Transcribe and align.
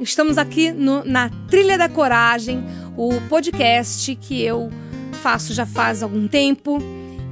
Estamos 0.00 0.38
aqui 0.38 0.72
no, 0.72 1.04
na 1.04 1.30
Trilha 1.48 1.78
da 1.78 1.88
Coragem, 1.88 2.64
o 2.96 3.20
podcast 3.28 4.14
que 4.16 4.42
eu 4.42 4.70
faço 5.22 5.52
já 5.54 5.66
faz 5.66 6.02
algum 6.02 6.28
tempo. 6.28 6.78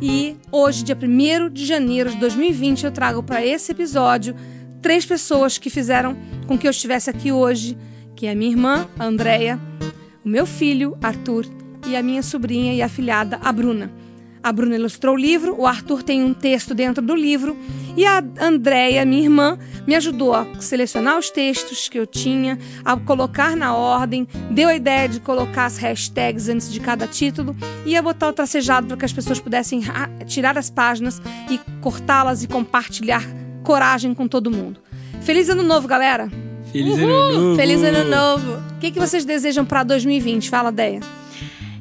E 0.01 0.37
hoje, 0.51 0.83
dia 0.83 0.97
1 1.01 1.51
de 1.51 1.65
janeiro 1.65 2.11
de 2.11 2.17
2020, 2.17 2.85
eu 2.85 2.91
trago 2.91 3.23
para 3.23 3.45
esse 3.45 3.73
episódio 3.73 4.35
três 4.81 5.07
pessoas 5.07 5.59
que 5.59 5.71
fizeram 5.71 6.17
com 6.47 6.59
que 6.59 6.67
eu 6.67 6.71
estivesse 6.71 7.09
aqui 7.09 7.31
hoje 7.31 7.77
que 8.23 8.27
é 8.29 8.31
a 8.31 8.35
minha 8.37 8.53
irmã, 8.53 8.89
a 8.97 9.05
Andrea, 9.05 9.59
o 10.25 10.29
meu 10.29 10.47
filho, 10.47 10.97
Arthur, 11.03 11.45
e 11.89 11.97
a 11.97 12.03
minha 12.05 12.23
sobrinha 12.23 12.73
e 12.73 12.81
afilhada, 12.81 13.41
a 13.43 13.51
Bruna. 13.51 13.91
A 14.43 14.53
Bruna 14.53 14.75
ilustrou 14.75 15.15
o 15.15 15.19
livro, 15.19 15.55
o 15.57 15.67
Arthur 15.67 16.03
tem 16.03 16.25
um 16.25 16.35
texto 16.35 16.75
dentro 16.75 17.01
do 17.01 17.15
livro 17.15 17.57
e 17.97 18.05
a 18.05 18.23
Andréia, 18.41 19.05
minha 19.05 19.23
irmã, 19.23 19.57
me 19.87 19.95
ajudou 19.95 20.35
a 20.35 20.45
selecionar 20.59 21.17
os 21.17 21.31
textos 21.31 21.89
que 21.89 21.99
eu 21.99 22.07
tinha, 22.07 22.59
a 22.85 22.97
colocar 22.97 23.57
na 23.57 23.77
ordem, 23.77 24.27
deu 24.51 24.69
a 24.69 24.75
ideia 24.75 25.09
de 25.09 25.21
colocar 25.21 25.67
as 25.67 25.79
hashtags 25.79 26.49
antes 26.49 26.73
de 26.73 26.81
cada 26.81 27.07
título 27.07 27.55
e 27.87 27.95
a 27.95 28.03
botar 28.03 28.29
o 28.29 28.33
tracejado 28.33 28.89
para 28.89 28.97
que 28.97 29.05
as 29.05 29.13
pessoas 29.13 29.39
pudessem 29.39 29.81
tirar 30.27 30.59
as 30.59 30.69
páginas 30.69 31.23
e 31.49 31.59
cortá-las 31.81 32.43
e 32.43 32.49
compartilhar 32.49 33.25
coragem 33.63 34.13
com 34.13 34.27
todo 34.27 34.51
mundo. 34.51 34.81
Feliz 35.21 35.49
ano 35.49 35.63
novo, 35.63 35.87
galera! 35.87 36.29
Feliz 36.73 36.99
ano 36.99 37.33
novo! 37.33 37.57
Feliz 37.57 37.83
ano 37.83 38.11
novo! 38.11 38.63
O 38.77 38.79
que, 38.81 38.91
que 38.91 38.99
vocês 38.99 39.25
desejam 39.25 39.65
para 39.65 39.85
2020? 39.85 40.51
Fala, 40.51 40.73
Deia. 40.73 41.22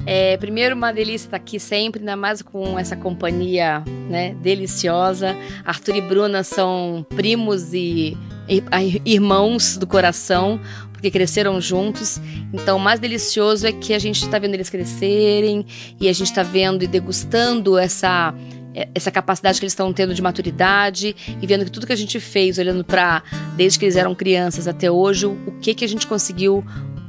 É, 0.06 0.36
primeiro, 0.36 0.74
uma 0.74 0.92
delícia 0.92 1.26
estar 1.26 1.36
aqui 1.36 1.60
sempre, 1.60 2.00
ainda 2.00 2.16
mais 2.16 2.42
com 2.42 2.78
essa 2.78 2.96
companhia 2.96 3.82
né, 4.08 4.34
deliciosa. 4.42 5.36
Arthur 5.64 5.96
e 5.96 6.00
Bruna 6.00 6.42
são 6.42 7.06
primos 7.10 7.72
e, 7.72 8.16
e, 8.48 8.62
irmãos 9.04 9.76
do 9.76 9.86
coração, 9.86 10.60
porque 10.92 11.10
cresceram 11.10 11.60
juntos. 11.60 12.20
Então, 12.52 12.76
o 12.78 12.80
mais 12.80 12.98
delicioso 12.98 13.66
é 13.66 13.72
que 13.72 13.94
a 13.94 13.98
gente 13.98 14.22
está 14.22 14.38
vendo 14.38 14.54
eles 14.54 14.68
crescerem 14.68 15.64
e 16.00 16.08
a 16.08 16.12
gente 16.12 16.28
está 16.28 16.42
vendo 16.42 16.82
e 16.82 16.86
degustando 16.86 17.78
essa 17.78 18.34
é, 18.74 18.88
essa 18.94 19.10
capacidade 19.10 19.60
que 19.60 19.64
eles 19.64 19.72
estão 19.72 19.92
tendo 19.92 20.14
de 20.14 20.22
maturidade 20.22 21.14
e 21.40 21.46
vendo 21.46 21.64
que 21.64 21.70
tudo 21.70 21.86
que 21.86 21.92
a 21.92 21.96
gente 21.96 22.18
fez, 22.18 22.58
olhando 22.58 22.82
para 22.84 23.22
desde 23.54 23.78
que 23.78 23.84
eles 23.84 23.96
eram 23.96 24.14
crianças 24.14 24.66
até 24.66 24.90
hoje, 24.90 25.26
o 25.26 25.52
que 25.60 25.74
que 25.74 25.84
a 25.84 25.88
gente 25.88 26.06
conseguiu 26.06 26.64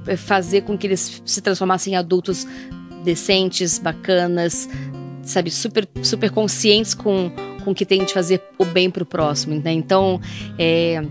é, 0.06 0.18
fazer 0.18 0.62
com 0.62 0.78
que 0.78 0.88
eles 0.88 1.22
se 1.26 1.42
transformassem 1.42 1.94
em 1.94 1.96
adultos 1.96 2.46
decentes, 3.04 3.78
bacanas, 3.78 4.70
sabe, 5.24 5.52
super 5.52 5.88
super 6.02 6.32
conscientes 6.32 6.94
com 6.94 7.32
com 7.64 7.74
que 7.74 7.86
tem 7.86 8.04
de 8.04 8.14
fazer 8.14 8.42
o 8.58 8.66
bem 8.66 8.90
para 8.90 9.04
o 9.04 9.06
próximo, 9.06 9.56
né? 9.64 9.72
Então, 9.72 10.20
é, 10.60 11.02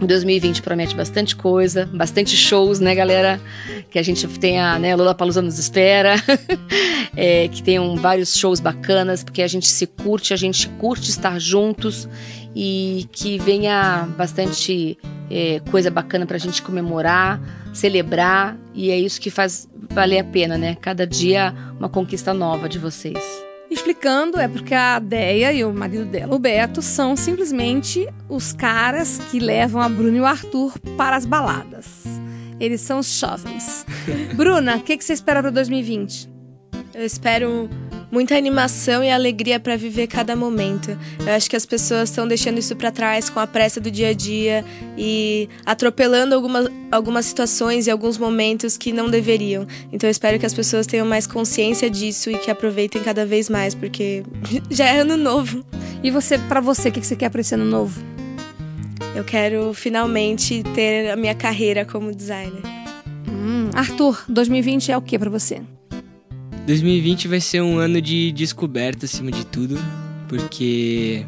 2020 0.00 0.62
promete 0.62 0.94
bastante 0.94 1.34
coisa, 1.34 1.88
bastante 1.92 2.36
shows, 2.36 2.80
né, 2.80 2.94
galera? 2.94 3.40
Que 3.90 3.98
a 3.98 4.02
gente 4.02 4.26
tenha, 4.38 4.78
né, 4.78 4.94
Lula 4.94 5.14
Palusa 5.14 5.40
nos 5.40 5.58
espera, 5.58 6.16
é, 7.16 7.48
que 7.48 7.62
tenham 7.62 7.96
vários 7.96 8.36
shows 8.36 8.60
bacanas, 8.60 9.22
porque 9.24 9.42
a 9.42 9.46
gente 9.46 9.66
se 9.66 9.86
curte, 9.86 10.32
a 10.32 10.36
gente 10.36 10.68
curte 10.68 11.10
estar 11.10 11.38
juntos 11.38 12.08
e 12.54 13.08
que 13.10 13.38
venha 13.38 14.08
bastante 14.16 14.96
é, 15.30 15.60
coisa 15.70 15.90
bacana 15.90 16.26
pra 16.26 16.38
gente 16.38 16.62
comemorar, 16.62 17.40
celebrar, 17.72 18.56
e 18.72 18.90
é 18.90 18.98
isso 18.98 19.20
que 19.20 19.30
faz 19.30 19.68
valer 19.90 20.20
a 20.20 20.24
pena, 20.24 20.56
né? 20.56 20.76
Cada 20.80 21.06
dia 21.06 21.54
uma 21.78 21.88
conquista 21.88 22.32
nova 22.32 22.68
de 22.68 22.78
vocês. 22.78 23.18
Explicando, 23.70 24.38
é 24.38 24.46
porque 24.46 24.74
a 24.74 24.98
Deia 24.98 25.52
e 25.52 25.64
o 25.64 25.72
marido 25.72 26.04
dela, 26.04 26.34
o 26.34 26.38
Beto, 26.38 26.80
são 26.80 27.16
simplesmente 27.16 28.06
os 28.28 28.52
caras 28.52 29.20
que 29.30 29.40
levam 29.40 29.80
a 29.80 29.88
Bruna 29.88 30.16
e 30.16 30.20
o 30.20 30.26
Arthur 30.26 30.78
para 30.96 31.16
as 31.16 31.26
baladas. 31.26 32.04
Eles 32.60 32.80
são 32.82 33.00
os 33.00 33.18
jovens. 33.18 33.84
Bruna, 34.36 34.76
o 34.76 34.80
que, 34.80 34.96
que 34.96 35.04
você 35.04 35.12
espera 35.12 35.40
para 35.40 35.50
2020? 35.50 36.30
Eu 36.94 37.04
espero 37.04 37.68
muita 38.14 38.36
animação 38.36 39.02
e 39.02 39.10
alegria 39.10 39.58
para 39.58 39.76
viver 39.76 40.06
cada 40.06 40.36
momento. 40.36 40.96
Eu 41.18 41.32
acho 41.32 41.50
que 41.50 41.56
as 41.56 41.66
pessoas 41.66 42.10
estão 42.10 42.28
deixando 42.28 42.58
isso 42.58 42.76
para 42.76 42.92
trás 42.92 43.28
com 43.28 43.40
a 43.40 43.46
pressa 43.46 43.80
do 43.80 43.90
dia 43.90 44.10
a 44.10 44.12
dia 44.12 44.64
e 44.96 45.48
atropelando 45.66 46.32
algumas, 46.32 46.68
algumas 46.92 47.26
situações 47.26 47.88
e 47.88 47.90
alguns 47.90 48.16
momentos 48.16 48.76
que 48.76 48.92
não 48.92 49.10
deveriam. 49.10 49.66
Então 49.92 50.06
eu 50.06 50.12
espero 50.12 50.38
que 50.38 50.46
as 50.46 50.54
pessoas 50.54 50.86
tenham 50.86 51.04
mais 51.04 51.26
consciência 51.26 51.90
disso 51.90 52.30
e 52.30 52.38
que 52.38 52.52
aproveitem 52.52 53.02
cada 53.02 53.26
vez 53.26 53.50
mais, 53.50 53.74
porque 53.74 54.22
já 54.70 54.86
é 54.86 55.00
ano 55.00 55.16
novo. 55.16 55.66
E 56.00 56.08
você, 56.12 56.38
para 56.38 56.60
você, 56.60 56.90
o 56.90 56.92
que 56.92 57.04
você 57.04 57.16
quer 57.16 57.30
para 57.30 57.40
esse 57.40 57.52
ano 57.56 57.64
novo? 57.64 58.00
Eu 59.16 59.24
quero 59.24 59.74
finalmente 59.74 60.62
ter 60.72 61.10
a 61.10 61.16
minha 61.16 61.34
carreira 61.34 61.84
como 61.84 62.14
designer. 62.14 62.62
Hum, 63.28 63.70
Arthur, 63.74 64.22
2020 64.28 64.92
é 64.92 64.96
o 64.96 65.02
que 65.02 65.18
para 65.18 65.30
você? 65.30 65.62
2020 66.66 67.28
vai 67.28 67.40
ser 67.40 67.60
um 67.60 67.76
ano 67.76 68.00
de 68.00 68.32
descoberta 68.32 69.04
acima 69.04 69.30
de 69.30 69.44
tudo, 69.44 69.76
porque 70.28 71.26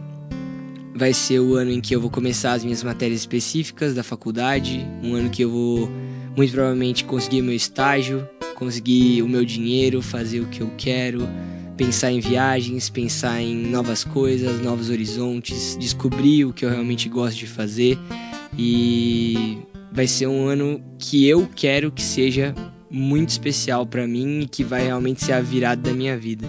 vai 0.95 1.13
ser 1.13 1.41
o 1.41 1.57
ano 1.57 1.71
em 1.73 1.81
que 1.81 1.95
eu 1.95 2.01
vou 2.01 2.09
começar 2.09 2.55
as 2.55 2.65
minhas 2.65 2.83
matérias 2.83 3.21
específicas 3.21 3.95
da 3.95 4.03
faculdade, 4.03 4.87
um 5.03 5.15
ano 5.15 5.29
que 5.29 5.43
eu 5.45 5.51
vou 5.51 5.91
muito 6.35 6.53
provavelmente 6.53 7.05
conseguir 7.05 7.43
meu 7.43 7.55
estágio, 7.55 8.27
conseguir 8.55 9.21
o 9.21 9.29
meu 9.29 9.45
dinheiro, 9.45 10.01
fazer 10.01 10.41
o 10.41 10.47
que 10.47 10.63
eu 10.63 10.71
quero, 10.79 11.29
pensar 11.77 12.11
em 12.11 12.21
viagens, 12.21 12.89
pensar 12.89 13.39
em 13.43 13.55
novas 13.55 14.05
coisas, 14.05 14.63
novos 14.63 14.89
horizontes, 14.89 15.77
descobrir 15.79 16.47
o 16.47 16.53
que 16.53 16.65
eu 16.65 16.71
realmente 16.71 17.11
gosto 17.11 17.37
de 17.37 17.47
fazer. 17.47 17.99
E 18.59 19.59
vai 19.93 20.07
ser 20.07 20.29
um 20.29 20.47
ano 20.47 20.83
que 20.99 21.27
eu 21.27 21.47
quero 21.55 21.93
que 21.93 22.03
seja 22.03 22.55
muito 22.91 23.31
especial 23.31 23.87
para 23.87 24.07
mim 24.07 24.41
e 24.41 24.47
que 24.47 24.65
vai 24.65 24.85
realmente 24.85 25.25
ser 25.25 25.33
a 25.33 25.41
virada 25.41 25.91
da 25.91 25.93
minha 25.97 26.17
vida. 26.17 26.47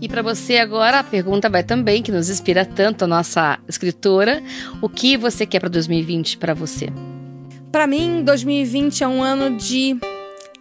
E 0.00 0.08
para 0.08 0.22
você 0.22 0.56
agora, 0.56 1.00
a 1.00 1.04
pergunta 1.04 1.50
vai 1.50 1.62
também, 1.62 2.02
que 2.02 2.10
nos 2.10 2.30
inspira 2.30 2.64
tanto 2.64 3.04
a 3.04 3.08
nossa 3.08 3.58
escritora. 3.68 4.42
O 4.80 4.88
que 4.88 5.16
você 5.16 5.44
quer 5.44 5.60
para 5.60 5.68
2020 5.68 6.38
para 6.38 6.54
você? 6.54 6.88
Para 7.70 7.86
mim, 7.86 8.22
2020 8.24 9.04
é 9.04 9.08
um 9.08 9.22
ano 9.22 9.56
de 9.58 9.96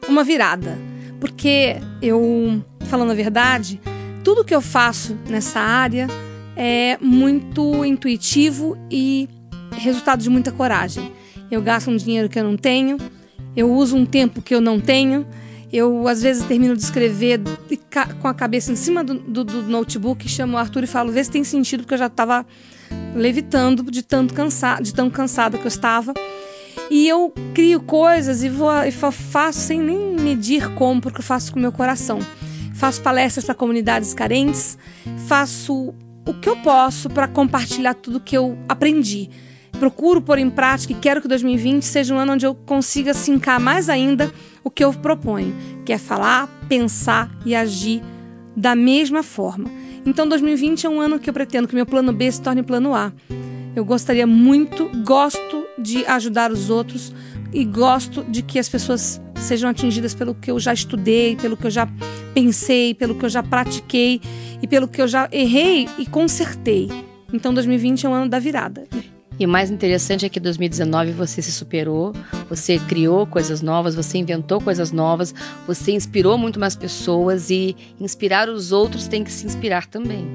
uma 0.08 0.24
virada. 0.24 0.78
Porque 1.22 1.78
eu, 2.02 2.64
falando 2.82 3.12
a 3.12 3.16
verdade, 3.16 3.80
tudo 4.24 4.44
que 4.44 4.54
eu 4.54 4.62
faço 4.62 5.18
nessa 5.30 5.60
área 5.60 6.08
é 6.56 6.98
muito 7.00 7.86
intuitivo 7.86 8.78
e 8.92 9.30
resultado 9.72 10.22
de 10.22 10.30
muita 10.30 10.52
coragem. 10.52 11.12
Eu 11.50 11.62
gasto 11.62 11.90
um 11.90 11.96
dinheiro 11.96 12.28
que 12.28 12.38
eu 12.38 12.44
não 12.44 12.58
tenho, 12.58 12.98
eu 13.56 13.72
uso 13.72 13.96
um 13.96 14.06
tempo 14.06 14.42
que 14.42 14.54
eu 14.54 14.62
não 14.62 14.80
tenho. 14.80 15.26
Eu, 15.72 16.08
às 16.08 16.22
vezes, 16.22 16.44
termino 16.46 16.76
de 16.76 16.82
escrever 16.82 17.40
com 18.22 18.28
a 18.28 18.34
cabeça 18.34 18.72
em 18.72 18.76
cima 18.76 19.04
do, 19.04 19.16
do, 19.16 19.44
do 19.44 19.64
notebook, 19.64 20.28
chamo 20.28 20.56
o 20.56 20.58
Arthur 20.58 20.84
e 20.84 20.88
falo, 20.88 21.12
vê 21.12 21.24
se 21.24 21.30
tem 21.30 21.44
sentido, 21.44 21.82
porque 21.82 21.94
eu 21.94 22.00
já 22.00 22.08
estava 22.08 22.46
levitando 23.14 23.84
de 23.84 24.02
tanto 24.02 24.34
cansado, 24.34 24.84
de 24.84 24.94
tão 24.94 25.10
cansada 25.10 25.58
que 25.58 25.64
eu 25.64 25.70
estava. 25.70 26.14
E 26.90 27.08
eu 27.08 27.32
crio 27.54 27.82
coisas 27.82 28.44
e 28.44 28.50
vou 28.50 28.72
e 28.84 28.92
faço 28.92 29.60
sem 29.60 29.80
nem 29.80 30.16
medir 30.16 30.74
como, 30.74 31.00
porque 31.00 31.20
eu 31.20 31.24
faço 31.24 31.52
com 31.52 31.60
o 31.60 31.62
meu 31.62 31.72
coração. 31.72 32.20
Faço 32.74 33.02
palestras 33.02 33.46
para 33.46 33.54
comunidades 33.54 34.14
carentes, 34.14 34.78
faço 35.28 35.94
o 36.26 36.34
que 36.34 36.50
eu 36.50 36.56
posso 36.58 37.10
para 37.10 37.28
compartilhar 37.28 37.94
tudo 37.94 38.20
que 38.20 38.36
eu 38.36 38.58
aprendi 38.68 39.30
procuro 39.80 40.22
pôr 40.22 40.38
em 40.38 40.50
prática 40.50 40.94
e 40.94 40.96
quero 40.96 41.22
que 41.22 41.28
2020 41.28 41.84
seja 41.84 42.14
um 42.14 42.18
ano 42.18 42.34
onde 42.34 42.46
eu 42.46 42.54
consiga 42.54 43.14
sincar 43.14 43.60
mais 43.60 43.90
ainda 43.90 44.32
o 44.64 44.70
que 44.70 44.84
eu 44.84 44.94
proponho, 44.94 45.56
que 45.86 45.94
é 45.94 45.98
falar, 45.98 46.48
pensar 46.68 47.32
e 47.46 47.56
agir 47.56 48.02
da 48.56 48.76
mesma 48.76 49.24
forma. 49.24 49.72
Então 50.06 50.28
2020 50.28 50.86
é 50.86 50.90
um 50.90 51.00
ano 51.00 51.18
que 51.18 51.30
eu 51.30 51.34
pretendo 51.34 51.68
que 51.68 51.76
meu 51.76 51.86
plano 51.86 52.12
B 52.12 52.32
se 52.32 52.42
torne 52.42 52.62
plano 52.62 52.94
A. 52.94 53.12
Eu 53.76 53.86
gostaria 53.86 54.28
muito, 54.28 54.90
gosto 55.06 55.66
de 55.78 56.06
ajudar 56.06 56.52
os 56.52 56.70
outros 56.70 57.14
e 57.54 57.64
gosto 57.64 58.24
de 58.24 58.42
que 58.42 58.60
as 58.60 58.68
pessoas 58.68 59.22
sejam 59.36 59.70
atingidas 59.70 60.14
pelo 60.14 60.36
que 60.36 60.52
eu 60.52 60.60
já 60.60 60.74
estudei, 60.74 61.36
pelo 61.36 61.56
que 61.56 61.68
eu 61.68 61.72
já 61.72 61.88
pensei, 62.34 62.94
pelo 62.94 63.16
que 63.16 63.26
eu 63.26 63.30
já 63.30 63.42
pratiquei 63.42 64.20
e 64.62 64.68
pelo 64.68 64.88
que 64.88 65.02
eu 65.02 65.08
já 65.08 65.30
errei 65.32 65.88
e 65.98 66.06
consertei. 66.06 66.90
Então 67.32 67.54
2020 67.54 68.06
é 68.06 68.10
um 68.10 68.14
ano 68.14 68.30
da 68.30 68.40
virada. 68.40 68.88
E 69.40 69.46
o 69.46 69.50
mais 69.50 69.72
interessante 69.72 70.26
é 70.26 70.30
que 70.30 70.40
2019 70.40 71.12
você 71.14 71.42
se 71.42 71.52
superou, 71.52 72.14
você 72.50 72.78
criou 72.78 73.26
coisas 73.26 73.62
novas, 73.62 73.96
você 73.96 74.18
inventou 74.18 74.60
coisas 74.60 74.92
novas, 74.92 75.34
você 75.66 75.94
inspirou 75.94 76.38
muito 76.38 76.60
mais 76.60 76.76
pessoas 76.76 77.50
e 77.50 77.76
inspirar 78.00 78.50
os 78.50 78.74
outros 78.74 79.08
tem 79.08 79.24
que 79.24 79.32
se 79.32 79.46
inspirar 79.46 79.88
também. 79.88 80.28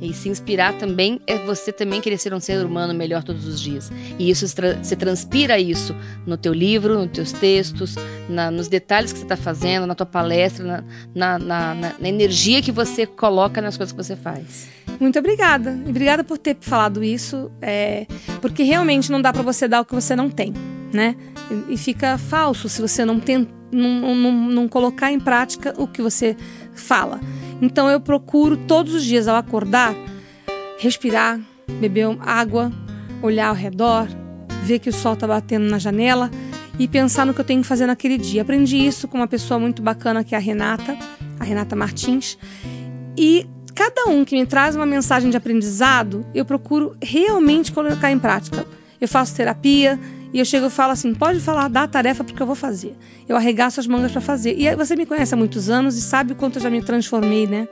E 0.00 0.14
se 0.14 0.28
inspirar 0.28 0.72
também 0.78 1.20
é 1.26 1.44
você 1.44 1.70
também 1.70 2.00
querer 2.00 2.16
ser 2.16 2.32
um 2.32 2.40
ser 2.40 2.64
humano 2.64 2.94
melhor 2.94 3.22
todos 3.22 3.46
os 3.46 3.60
dias. 3.60 3.92
E 4.18 4.30
isso 4.30 4.46
você 4.48 4.96
transpira 4.96 5.58
isso 5.58 5.94
no 6.26 6.38
teu 6.38 6.54
livro, 6.54 6.98
nos 6.98 7.10
teus 7.10 7.32
textos, 7.32 7.96
na, 8.28 8.50
nos 8.50 8.66
detalhes 8.66 9.12
que 9.12 9.18
você 9.18 9.24
está 9.24 9.36
fazendo, 9.36 9.86
na 9.86 9.94
tua 9.94 10.06
palestra, 10.06 10.84
na, 11.14 11.38
na, 11.38 11.74
na, 11.74 12.08
energia 12.08 12.62
que 12.62 12.72
você 12.72 13.04
coloca 13.04 13.60
nas 13.60 13.76
coisas 13.76 13.92
que 13.92 14.02
você 14.02 14.16
faz. 14.16 14.68
Muito 14.98 15.18
obrigada. 15.18 15.78
Obrigada 15.86 16.24
por 16.24 16.38
ter 16.38 16.56
falado 16.60 17.04
isso, 17.04 17.50
é, 17.60 18.06
porque 18.40 18.62
realmente 18.62 19.12
não 19.12 19.20
dá 19.20 19.32
para 19.32 19.42
você 19.42 19.68
dar 19.68 19.82
o 19.82 19.84
que 19.84 19.94
você 19.94 20.16
não 20.16 20.30
tem, 20.30 20.54
né? 20.92 21.14
E, 21.68 21.74
e 21.74 21.76
fica 21.76 22.16
falso 22.16 22.68
se 22.68 22.80
você 22.80 23.04
não, 23.04 23.20
tem, 23.20 23.46
não, 23.70 24.14
não, 24.14 24.32
não 24.32 24.68
colocar 24.68 25.12
em 25.12 25.20
prática 25.20 25.74
o 25.76 25.86
que 25.86 26.00
você 26.00 26.36
fala. 26.74 27.20
Então 27.60 27.88
eu 27.88 28.00
procuro 28.00 28.56
todos 28.56 28.94
os 28.94 29.04
dias 29.04 29.28
ao 29.28 29.36
acordar 29.36 29.94
respirar, 30.80 31.38
beber 31.78 32.06
água, 32.20 32.72
olhar 33.22 33.48
ao 33.48 33.54
redor, 33.54 34.08
ver 34.64 34.78
que 34.78 34.88
o 34.88 34.92
sol 34.92 35.12
está 35.12 35.26
batendo 35.26 35.68
na 35.68 35.78
janela 35.78 36.30
e 36.78 36.88
pensar 36.88 37.26
no 37.26 37.34
que 37.34 37.40
eu 37.40 37.44
tenho 37.44 37.60
que 37.60 37.68
fazer 37.68 37.86
naquele 37.86 38.16
dia. 38.16 38.40
Aprendi 38.40 38.78
isso 38.78 39.06
com 39.06 39.18
uma 39.18 39.28
pessoa 39.28 39.60
muito 39.60 39.82
bacana 39.82 40.24
que 40.24 40.34
é 40.34 40.38
a 40.38 40.40
Renata, 40.40 40.96
a 41.38 41.44
Renata 41.44 41.76
Martins. 41.76 42.38
E 43.14 43.46
cada 43.74 44.06
um 44.06 44.24
que 44.24 44.34
me 44.34 44.46
traz 44.46 44.74
uma 44.74 44.86
mensagem 44.86 45.28
de 45.28 45.36
aprendizado, 45.36 46.24
eu 46.34 46.46
procuro 46.46 46.96
realmente 47.02 47.70
colocar 47.70 48.10
em 48.10 48.18
prática. 48.18 48.66
Eu 48.98 49.06
faço 49.06 49.36
terapia, 49.36 50.00
e 50.32 50.38
eu 50.38 50.44
chego 50.44 50.66
e 50.66 50.70
falo 50.70 50.92
assim: 50.92 51.14
pode 51.14 51.40
falar, 51.40 51.68
dá 51.68 51.82
a 51.82 51.88
tarefa 51.88 52.24
porque 52.24 52.42
eu 52.42 52.46
vou 52.46 52.54
fazer. 52.54 52.94
Eu 53.28 53.36
arregaço 53.36 53.80
as 53.80 53.86
mangas 53.86 54.12
para 54.12 54.20
fazer. 54.20 54.54
E 54.58 54.74
você 54.76 54.94
me 54.96 55.06
conhece 55.06 55.34
há 55.34 55.36
muitos 55.36 55.68
anos 55.68 55.96
e 55.96 56.02
sabe 56.02 56.32
o 56.32 56.36
quanto 56.36 56.58
eu 56.58 56.62
já 56.62 56.70
me 56.70 56.82
transformei, 56.82 57.46
né? 57.46 57.68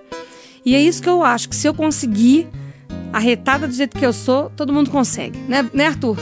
E 0.64 0.74
é 0.74 0.80
isso 0.80 1.02
que 1.02 1.08
eu 1.08 1.22
acho: 1.22 1.48
que 1.48 1.56
se 1.56 1.66
eu 1.66 1.74
conseguir, 1.74 2.48
arretada 3.12 3.66
do 3.66 3.74
jeito 3.74 3.96
que 3.96 4.04
eu 4.04 4.12
sou, 4.12 4.50
todo 4.50 4.72
mundo 4.72 4.90
consegue, 4.90 5.38
né, 5.48 5.68
né 5.72 5.86
Arthur? 5.86 6.18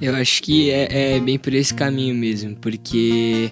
Eu 0.00 0.14
acho 0.14 0.42
que 0.42 0.70
é, 0.70 1.16
é 1.16 1.20
bem 1.20 1.38
por 1.38 1.52
esse 1.52 1.74
caminho 1.74 2.14
mesmo, 2.14 2.54
porque 2.56 3.50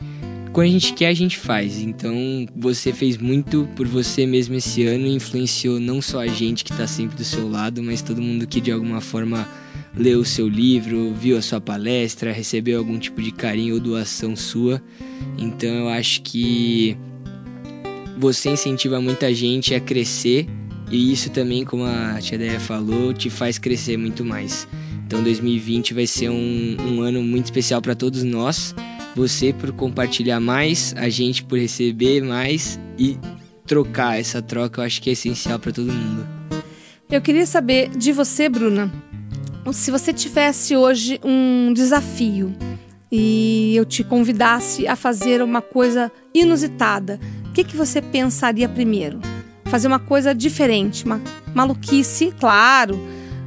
quando 0.57 0.69
a 0.69 0.71
gente 0.71 0.95
quer, 0.95 1.09
a 1.09 1.15
gente 1.15 1.37
faz. 1.37 1.83
Então, 1.83 2.17
você 2.57 2.91
fez 2.91 3.19
muito 3.19 3.69
por 3.77 3.87
você 3.87 4.25
mesmo 4.25 4.55
esse 4.55 4.87
ano 4.87 5.07
e 5.07 5.15
influenciou 5.15 5.79
não 5.79 6.01
só 6.01 6.21
a 6.21 6.27
gente 6.27 6.65
que 6.65 6.73
está 6.73 6.87
sempre 6.87 7.15
do 7.15 7.25
seu 7.25 7.47
lado, 7.47 7.83
mas 7.83 8.01
todo 8.01 8.23
mundo 8.23 8.47
que 8.47 8.59
de 8.59 8.73
alguma 8.73 9.03
forma 9.03 9.47
leu 9.95 10.21
o 10.21 10.25
seu 10.25 10.49
livro, 10.49 11.13
viu 11.13 11.37
a 11.37 11.43
sua 11.43 11.61
palestra, 11.61 12.33
recebeu 12.33 12.79
algum 12.79 12.99
tipo 12.99 13.21
de 13.21 13.33
carinho 13.33 13.75
ou 13.75 13.81
doação 13.81 14.35
sua. 14.35 14.83
Então 15.37 15.69
eu 15.69 15.89
acho 15.91 16.23
que 16.23 16.97
você 18.17 18.49
incentiva 18.49 18.99
muita 18.99 19.35
gente 19.35 19.75
a 19.75 19.81
crescer 19.81 20.47
e 20.91 21.13
isso 21.13 21.29
também, 21.29 21.67
como 21.67 21.85
a 21.85 22.19
tia 22.19 22.39
Deia 22.39 22.59
falou, 22.59 23.13
te 23.13 23.29
faz 23.29 23.59
crescer 23.59 23.99
muito 23.99 24.25
mais. 24.25 24.67
Então 25.07 25.23
2020 25.23 25.93
vai 25.93 26.07
ser 26.07 26.31
um, 26.31 26.77
um 26.81 27.03
ano 27.03 27.23
muito 27.23 27.45
especial 27.45 27.83
para 27.83 27.95
todos 27.95 28.25
nós. 28.25 28.75
Você 29.17 29.51
por 29.51 29.73
compartilhar 29.73 30.39
mais, 30.41 30.95
a 30.95 31.09
gente 31.09 31.43
por 31.43 31.59
receber 31.59 32.23
mais 32.23 32.79
e 32.99 33.19
trocar 33.67 34.21
essa 34.21 34.43
troca, 34.43 34.83
eu 34.83 34.85
acho 34.85 35.01
que 35.01 35.09
é 35.09 35.15
essencial 35.15 35.59
para 35.59 35.73
todo 35.73 35.91
mundo. 35.91 36.29
Eu 37.11 37.23
queria 37.23 37.47
saber 37.47 37.89
de 37.89 38.13
você, 38.13 38.47
Bruna, 38.47 38.93
se 39.73 39.91
você 39.91 40.13
tivesse 40.13 40.77
hoje 40.77 41.19
um 41.25 41.73
desafio 41.73 42.55
e 43.11 43.75
eu 43.75 43.87
te 43.87 44.05
convidasse 44.05 44.87
a 44.87 44.95
fazer 44.95 45.41
uma 45.41 45.63
coisa 45.63 46.13
inusitada, 46.35 47.19
o 47.47 47.53
que, 47.53 47.65
que 47.65 47.75
você 47.75 48.03
pensaria 48.03 48.69
primeiro? 48.69 49.19
Fazer 49.65 49.89
uma 49.89 49.99
coisa 49.99 50.35
diferente, 50.35 51.07
uma 51.07 51.23
maluquice, 51.55 52.35
claro, 52.39 53.01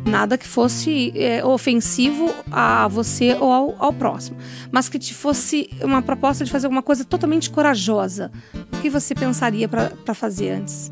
nada 0.05 0.37
que 0.37 0.47
fosse 0.47 1.11
é, 1.15 1.43
ofensivo 1.43 2.33
a 2.51 2.87
você 2.87 3.35
ou 3.39 3.51
ao, 3.51 3.75
ao, 3.77 3.93
próximo, 3.93 4.37
mas 4.71 4.89
que 4.89 4.97
te 4.97 5.13
fosse 5.13 5.69
uma 5.81 6.01
proposta 6.01 6.43
de 6.43 6.51
fazer 6.51 6.67
alguma 6.67 6.81
coisa 6.83 7.03
totalmente 7.03 7.49
corajosa. 7.49 8.31
O 8.73 8.81
que 8.81 8.89
você 8.89 9.13
pensaria 9.13 9.67
para 9.67 10.13
fazer 10.13 10.51
antes? 10.51 10.91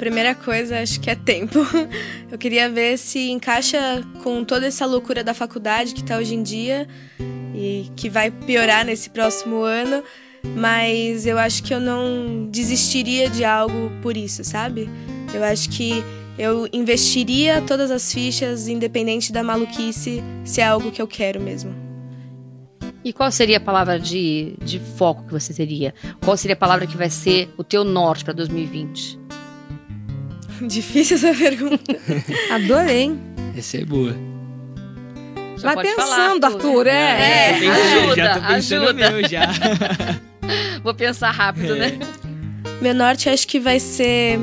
primeira 0.00 0.34
coisa 0.34 0.80
acho 0.80 0.98
que 0.98 1.10
é 1.10 1.14
tempo. 1.14 1.58
Eu 2.32 2.38
queria 2.38 2.70
ver 2.70 2.96
se 2.96 3.30
encaixa 3.30 4.02
com 4.22 4.42
toda 4.42 4.66
essa 4.66 4.86
loucura 4.86 5.22
da 5.22 5.34
faculdade 5.34 5.92
que 5.92 6.00
está 6.00 6.16
hoje 6.16 6.34
em 6.34 6.42
dia 6.42 6.88
e 7.54 7.90
que 7.94 8.08
vai 8.08 8.30
piorar 8.30 8.82
nesse 8.82 9.10
próximo 9.10 9.62
ano, 9.62 10.02
mas 10.56 11.26
eu 11.26 11.36
acho 11.36 11.62
que 11.62 11.74
eu 11.74 11.80
não 11.80 12.48
desistiria 12.50 13.28
de 13.28 13.44
algo 13.44 13.92
por 14.00 14.16
isso, 14.16 14.42
sabe? 14.42 14.88
Eu 15.34 15.44
acho 15.44 15.68
que 15.68 16.02
eu 16.40 16.66
investiria 16.72 17.60
todas 17.60 17.90
as 17.90 18.10
fichas, 18.10 18.66
independente 18.66 19.30
da 19.30 19.42
maluquice, 19.42 20.24
se 20.42 20.62
é 20.62 20.64
algo 20.64 20.90
que 20.90 21.02
eu 21.02 21.06
quero 21.06 21.38
mesmo. 21.38 21.74
E 23.04 23.12
qual 23.12 23.30
seria 23.30 23.58
a 23.58 23.60
palavra 23.60 24.00
de, 24.00 24.54
de 24.64 24.80
foco 24.96 25.26
que 25.26 25.32
você 25.32 25.52
teria? 25.52 25.92
Qual 26.24 26.34
seria 26.38 26.54
a 26.54 26.56
palavra 26.56 26.86
que 26.86 26.96
vai 26.96 27.10
ser 27.10 27.50
o 27.58 27.64
teu 27.64 27.84
norte 27.84 28.24
para 28.24 28.32
2020? 28.32 29.20
Difícil 30.66 31.16
essa 31.16 31.34
pergunta. 31.34 31.94
Adorei. 32.50 33.12
Essa 33.54 33.76
é 33.76 33.84
boa. 33.84 34.16
Só 35.58 35.74
Vai 35.74 35.84
pensando, 35.84 36.40
falar, 36.40 36.54
Arthur. 36.54 36.86
É, 36.86 36.92
é, 36.92 37.64
é. 37.64 37.68
ajuda, 37.68 38.16
já 38.16 38.34
tô 38.34 38.46
pensando 38.46 38.84
ajuda. 38.84 39.10
Meu 39.10 39.28
já. 39.28 39.46
Vou 40.82 40.94
pensar 40.94 41.32
rápido, 41.32 41.76
né? 41.76 41.88
é. 41.88 41.90
né? 41.98 42.06
Meu 42.80 42.94
norte 42.94 43.28
acho 43.28 43.46
que 43.46 43.60
vai 43.60 43.78
ser 43.78 44.40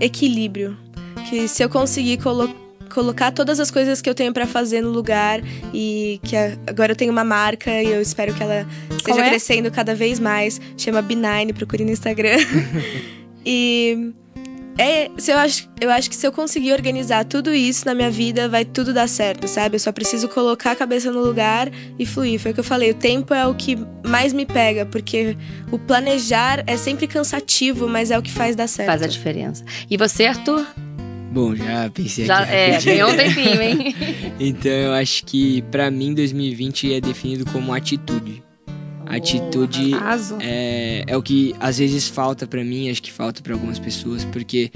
equilíbrio. 0.00 0.87
Que 1.28 1.48
se 1.48 1.62
eu 1.62 1.68
conseguir 1.68 2.18
colo 2.18 2.48
colocar 2.88 3.30
todas 3.30 3.60
as 3.60 3.70
coisas 3.70 4.00
que 4.00 4.08
eu 4.08 4.14
tenho 4.14 4.32
para 4.32 4.46
fazer 4.46 4.80
no 4.80 4.90
lugar 4.90 5.40
e 5.74 6.18
que 6.24 6.34
agora 6.66 6.92
eu 6.92 6.96
tenho 6.96 7.12
uma 7.12 7.24
marca 7.24 7.70
e 7.70 7.92
eu 7.92 8.00
espero 8.00 8.32
que 8.34 8.42
ela 8.42 8.66
esteja 8.90 9.20
é? 9.20 9.28
crescendo 9.28 9.70
cada 9.70 9.94
vez 9.94 10.18
mais. 10.18 10.60
Chama 10.76 11.02
B9, 11.02 11.52
procure 11.54 11.84
no 11.84 11.90
Instagram. 11.90 12.38
e 13.44 14.12
é, 14.78 15.10
se 15.18 15.32
eu, 15.32 15.38
acho, 15.38 15.68
eu 15.80 15.90
acho 15.90 16.08
que 16.08 16.14
se 16.14 16.24
eu 16.24 16.30
conseguir 16.30 16.72
organizar 16.72 17.24
tudo 17.24 17.52
isso 17.52 17.84
na 17.84 17.94
minha 17.94 18.10
vida, 18.10 18.48
vai 18.48 18.64
tudo 18.64 18.94
dar 18.94 19.08
certo, 19.08 19.48
sabe? 19.48 19.74
Eu 19.74 19.80
só 19.80 19.90
preciso 19.90 20.28
colocar 20.28 20.70
a 20.70 20.76
cabeça 20.76 21.10
no 21.10 21.20
lugar 21.20 21.68
e 21.98 22.06
fluir. 22.06 22.38
Foi 22.38 22.52
o 22.52 22.54
que 22.54 22.60
eu 22.60 22.64
falei, 22.64 22.92
o 22.92 22.94
tempo 22.94 23.34
é 23.34 23.44
o 23.44 23.54
que 23.54 23.76
mais 24.06 24.32
me 24.32 24.46
pega, 24.46 24.86
porque 24.86 25.36
o 25.72 25.78
planejar 25.80 26.62
é 26.64 26.76
sempre 26.76 27.08
cansativo, 27.08 27.88
mas 27.88 28.12
é 28.12 28.18
o 28.18 28.22
que 28.22 28.30
faz 28.30 28.54
dar 28.54 28.68
certo. 28.68 28.88
Faz 28.88 29.02
a 29.02 29.08
diferença. 29.08 29.64
E 29.90 29.96
você, 29.96 30.26
Arthur? 30.26 30.64
Bom, 31.30 31.54
já 31.54 31.90
pensei 31.90 32.24
já, 32.24 32.40
aqui. 32.40 32.52
É, 32.52 32.78
tem 32.78 33.04
um 33.04 33.16
tempinho, 33.16 33.62
hein? 33.62 33.94
então 34.40 34.72
eu 34.72 34.92
acho 34.92 35.24
que 35.24 35.62
para 35.62 35.90
mim 35.90 36.14
2020 36.14 36.94
é 36.94 37.00
definido 37.00 37.44
como 37.52 37.72
atitude. 37.72 38.42
Atitude 39.06 39.92
é, 40.40 41.04
é 41.06 41.16
o 41.16 41.22
que 41.22 41.54
às 41.58 41.78
vezes 41.78 42.08
falta 42.08 42.46
para 42.46 42.62
mim, 42.62 42.90
acho 42.90 43.02
que 43.02 43.10
falta 43.10 43.42
para 43.42 43.54
algumas 43.54 43.78
pessoas, 43.78 44.24
porque 44.24 44.70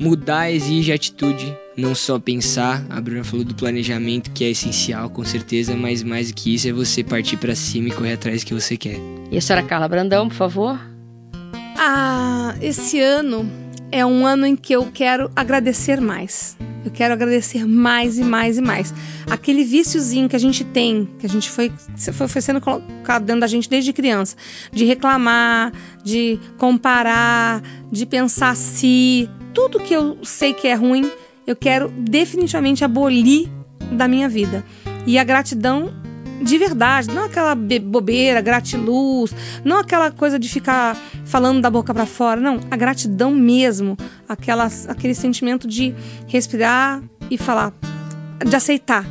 mudar 0.00 0.50
exige 0.50 0.90
atitude, 0.90 1.54
não 1.76 1.94
só 1.94 2.18
pensar. 2.18 2.84
A 2.88 3.00
Bruna 3.00 3.24
falou 3.24 3.44
do 3.44 3.54
planejamento, 3.54 4.30
que 4.30 4.44
é 4.44 4.50
essencial, 4.50 5.10
com 5.10 5.24
certeza, 5.24 5.76
mas 5.76 6.02
mais 6.02 6.28
do 6.28 6.34
que 6.34 6.54
isso 6.54 6.68
é 6.68 6.72
você 6.72 7.04
partir 7.04 7.36
para 7.36 7.54
cima 7.54 7.88
e 7.88 7.92
correr 7.92 8.14
atrás 8.14 8.42
do 8.42 8.46
que 8.46 8.54
você 8.54 8.76
quer. 8.76 8.96
E 9.30 9.36
a 9.36 9.40
senhora 9.40 9.64
Carla 9.64 9.88
Brandão, 9.88 10.28
por 10.28 10.36
favor? 10.36 10.80
Ah, 11.76 12.54
esse 12.60 13.00
ano 13.00 13.61
é 13.92 14.04
um 14.04 14.26
ano 14.26 14.46
em 14.46 14.56
que 14.56 14.72
eu 14.72 14.90
quero 14.92 15.30
agradecer 15.36 16.00
mais. 16.00 16.56
Eu 16.84 16.90
quero 16.90 17.12
agradecer 17.12 17.64
mais 17.66 18.18
e 18.18 18.24
mais 18.24 18.56
e 18.56 18.60
mais. 18.62 18.92
Aquele 19.30 19.62
viciozinho 19.62 20.28
que 20.28 20.34
a 20.34 20.38
gente 20.38 20.64
tem, 20.64 21.08
que 21.18 21.26
a 21.26 21.28
gente 21.28 21.48
foi, 21.48 21.70
foi, 22.12 22.26
foi 22.26 22.40
sendo 22.40 22.60
colocado 22.60 23.24
dentro 23.24 23.42
da 23.42 23.46
gente 23.46 23.68
desde 23.68 23.92
criança, 23.92 24.34
de 24.72 24.84
reclamar, 24.84 25.72
de 26.02 26.40
comparar, 26.56 27.62
de 27.90 28.04
pensar 28.06 28.56
se 28.56 29.28
tudo 29.54 29.78
que 29.78 29.94
eu 29.94 30.18
sei 30.24 30.54
que 30.54 30.66
é 30.66 30.74
ruim, 30.74 31.08
eu 31.46 31.54
quero 31.54 31.88
definitivamente 31.90 32.84
abolir 32.84 33.48
da 33.92 34.08
minha 34.08 34.28
vida. 34.28 34.64
E 35.06 35.18
a 35.18 35.24
gratidão 35.24 35.92
de 36.42 36.58
verdade, 36.58 37.08
não 37.08 37.24
aquela 37.24 37.54
bobeira, 37.54 38.40
gratiluz, 38.40 39.34
não 39.64 39.78
aquela 39.78 40.10
coisa 40.10 40.38
de 40.38 40.48
ficar 40.48 40.96
falando 41.24 41.60
da 41.60 41.70
boca 41.70 41.94
para 41.94 42.06
fora, 42.06 42.40
não, 42.40 42.60
a 42.70 42.76
gratidão 42.76 43.30
mesmo, 43.30 43.96
aquela, 44.28 44.68
aquele 44.88 45.14
sentimento 45.14 45.66
de 45.68 45.94
respirar 46.26 47.02
e 47.30 47.38
falar, 47.38 47.72
de 48.44 48.54
aceitar. 48.54 49.06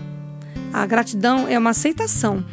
A 0.74 0.86
gratidão 0.86 1.48
é 1.48 1.58
uma 1.58 1.72
aceitação. 1.72 2.44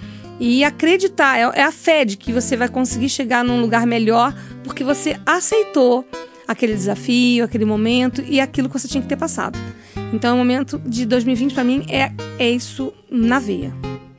E 0.40 0.62
acreditar, 0.62 1.37
é, 1.37 1.61
é 1.61 1.64
a 1.64 1.73
fé 1.73 2.04
de 2.04 2.16
que 2.16 2.32
você 2.32 2.56
vai 2.56 2.68
conseguir 2.68 3.08
chegar 3.08 3.44
num 3.44 3.61
lugar 3.61 3.87
melhor 3.87 4.32
porque 4.62 4.85
você 4.85 5.18
aceitou 5.26 6.06
aquele 6.47 6.75
desafio, 6.75 7.44
aquele 7.44 7.64
momento 7.64 8.23
e 8.26 8.40
aquilo 8.40 8.68
que 8.68 8.78
você 8.78 8.88
tinha 8.88 9.02
que 9.02 9.08
ter 9.08 9.16
passado. 9.16 9.58
Então, 10.12 10.37
o 10.37 10.38
momento 10.38 10.78
de 10.78 11.04
2020 11.04 11.54
para 11.54 11.64
mim 11.64 11.85
é, 11.88 12.12
é 12.38 12.49
isso 12.49 12.92
na 13.11 13.38
veia. 13.38 13.73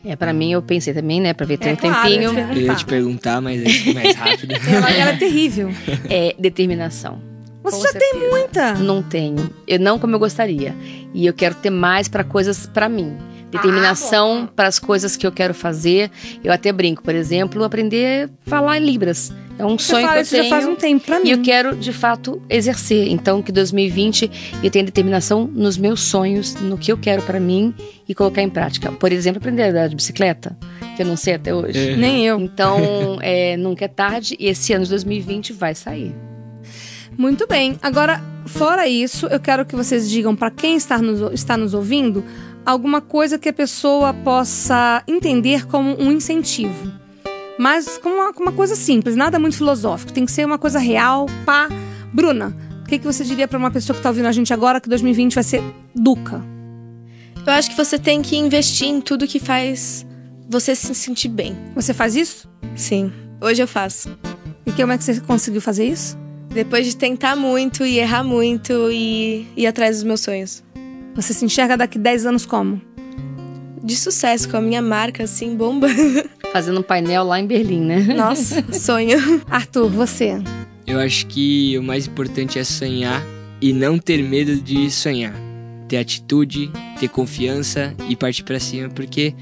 É, 0.06 0.16
pra 0.16 0.32
mim 0.34 0.52
eu 0.54 0.62
pensei 0.62 0.94
também, 0.94 1.20
né? 1.20 1.34
Pra 1.34 1.46
ver 1.46 1.58
ter 1.58 1.70
É 1.70 1.74
um 1.74 1.76
claro, 1.76 2.02
tempinho. 2.10 2.24
eu 2.32 2.34
ia 2.34 2.46
te 2.54 2.60
Eu 2.60 2.66
ia 2.68 2.76
te 2.76 2.86
perguntar, 2.86 3.42
mas 3.42 3.62
é 3.88 3.94
mais 3.94 4.16
rápido. 4.16 4.54
Ela, 4.68 4.90
ela 4.92 5.12
é 5.12 5.18
terrível. 5.18 5.70
É 6.10 6.36
determinação. 6.40 7.20
Você 7.64 7.76
Com 7.78 7.84
já 7.84 7.92
tem 7.92 8.10
certeza. 8.12 8.30
muita. 8.32 8.74
Não 8.76 9.04
tenho. 9.04 9.50
Eu 9.68 9.80
não 9.80 10.00
como 10.00 10.16
eu 10.16 10.20
gostaria. 10.20 10.74
E 11.14 11.26
eu 11.26 11.34
quero 11.34 11.56
ter 11.56 11.70
mais 11.70 12.08
pra 12.08 12.24
coisas 12.24 12.66
pra 12.66 12.88
mim. 12.88 13.18
Determinação 13.52 14.48
para 14.56 14.68
as 14.68 14.80
coisas 14.80 15.18
que 15.18 15.26
eu 15.28 15.32
quero 15.32 15.54
fazer. 15.54 16.10
Eu 16.44 16.54
até 16.54 16.72
brinco, 16.72 17.04
por 17.04 17.14
exemplo, 17.14 17.64
aprender 17.64 18.30
a 18.46 18.50
falar 18.50 18.78
em 18.78 18.86
Libras. 18.86 19.34
É 19.60 19.66
um 19.66 19.78
Você 19.78 19.92
sonho 19.92 20.08
fala 20.08 20.14
que 20.14 20.20
eu 20.20 20.22
isso 20.24 20.36
já 20.38 20.42
tenho. 20.44 20.50
faz 20.56 20.66
um 20.66 20.76
tempo 20.76 21.06
pra 21.06 21.20
mim. 21.20 21.28
E 21.28 21.32
eu 21.32 21.42
quero, 21.42 21.76
de 21.76 21.92
fato, 21.92 22.42
exercer. 22.50 23.10
Então, 23.10 23.42
que 23.42 23.52
2020 23.52 24.32
eu 24.64 24.72
tenha 24.72 24.86
determinação 24.86 25.46
nos 25.54 25.78
meus 25.78 26.00
sonhos, 26.00 26.56
no 26.56 26.78
que 26.78 26.90
eu 26.90 26.98
quero 26.98 27.22
pra 27.24 27.42
mim 27.42 27.76
e 28.08 28.16
colocar 28.16 28.42
em 28.42 28.50
prática. 28.50 28.90
Por 28.90 29.12
exemplo, 29.12 29.40
aprender 29.40 29.64
a 29.64 29.70
andar 29.70 29.90
de 29.90 29.98
bicicleta, 29.98 30.58
que 30.96 31.02
eu 31.02 31.06
não 31.06 31.18
sei 31.18 31.34
até 31.34 31.54
hoje. 31.54 31.90
É. 31.90 31.96
Nem 31.98 32.26
eu. 32.26 32.40
Então, 32.40 32.80
é, 33.22 33.58
nunca 33.58 33.84
é 33.84 33.90
tarde 33.90 34.38
e 34.40 34.48
esse 34.48 34.72
ano 34.72 34.86
de 34.86 34.92
2020 34.92 35.52
vai 35.52 35.76
sair. 35.76 36.16
Muito 37.18 37.46
bem. 37.46 37.78
Agora, 37.82 38.24
fora 38.46 38.88
isso, 38.88 39.28
eu 39.28 39.42
quero 39.42 39.66
que 39.66 39.76
vocês 39.76 40.10
digam 40.10 40.38
para 40.38 40.50
quem 40.50 40.78
está 40.78 41.00
nos, 41.00 41.34
está 41.34 41.58
nos 41.58 41.74
ouvindo 41.74 42.24
alguma 42.66 43.02
coisa 43.02 43.38
que 43.38 43.50
a 43.50 43.54
pessoa 43.54 44.14
possa 44.14 45.04
entender 45.06 45.68
como 45.68 46.02
um 46.02 46.14
incentivo. 46.14 46.94
Mas 47.60 47.98
como 47.98 48.16
uma, 48.16 48.32
uma 48.40 48.52
coisa 48.54 48.74
simples, 48.74 49.18
nada 49.18 49.38
muito 49.38 49.58
filosófico. 49.58 50.14
Tem 50.14 50.26
que 50.26 50.32
ser 50.32 50.46
uma 50.46 50.58
coisa 50.58 50.80
real, 50.80 51.26
pá. 51.46 51.68
Bruna, 52.14 52.56
o 52.82 52.88
que, 52.88 52.98
que 52.98 53.06
você 53.06 53.26
diria 53.26 53.50
para 53.50 53.60
uma 53.60 53.70
pessoa 53.70 53.94
que 53.94 54.00
está 54.00 54.08
ouvindo 54.08 54.28
a 54.28 54.32
gente 54.32 54.54
agora 54.54 54.80
que 54.80 54.88
2020 54.88 55.36
vai 55.36 55.44
ser 55.44 55.62
duca? 55.94 56.42
Eu 57.46 57.52
acho 57.52 57.70
que 57.70 57.76
você 57.76 58.00
tem 58.00 58.22
que 58.22 58.38
investir 58.38 58.88
em 58.88 59.02
tudo 59.02 59.28
que 59.28 59.42
faz 59.42 60.06
você 60.48 60.74
se 60.74 60.96
sentir 60.96 61.28
bem. 61.28 61.54
Você 61.76 61.94
faz 61.94 62.16
isso? 62.16 62.50
Sim. 62.78 63.12
Hoje 63.42 63.62
eu 63.62 63.68
faço. 63.68 64.10
E 64.66 64.72
como 64.72 64.94
é 64.94 64.98
que 64.98 65.04
você 65.04 65.20
conseguiu 65.20 65.60
fazer 65.60 65.86
isso? 65.86 66.18
Depois 66.50 66.86
de 66.86 66.96
tentar 66.96 67.36
muito 67.36 67.86
e 67.86 68.00
errar 68.00 68.24
muito 68.24 68.90
e 68.90 69.46
ir 69.58 69.68
atrás 69.68 69.98
dos 69.98 70.06
meus 70.06 70.22
sonhos. 70.22 70.64
Você 71.14 71.34
se 71.34 71.44
enxerga 71.44 71.76
daqui 71.76 72.00
10 72.00 72.26
anos 72.26 72.46
como? 72.46 72.82
De 73.84 73.96
sucesso, 73.96 74.50
com 74.50 74.58
a 74.58 74.62
minha 74.62 74.82
marca, 74.82 75.24
assim, 75.24 75.56
bombando. 75.56 76.24
Fazendo 76.52 76.80
um 76.80 76.84
painel 76.84 77.24
lá 77.24 77.40
em 77.40 77.46
Berlim, 77.48 77.82
né? 77.82 78.00
Nossa, 78.16 78.64
sonho. 78.74 79.18
Arthur, 79.50 79.90
você. 79.90 80.42
Eu 80.88 81.00
acho 81.00 81.28
que 81.28 81.78
o 81.78 81.84
mais 81.84 82.08
importante 82.08 82.58
é 82.58 82.64
sonhar 82.64 83.24
e 83.62 83.72
não 83.72 83.98
ter 84.00 84.24
medo 84.24 84.56
de 84.56 84.90
sonhar. 84.90 85.34
Ter 85.88 85.98
atitude, 85.98 86.72
ter 87.00 87.08
confiança 87.10 87.94
e 88.10 88.16
partir 88.16 88.44
pra 88.44 88.60
cima, 88.60 88.90
porque 88.90 89.34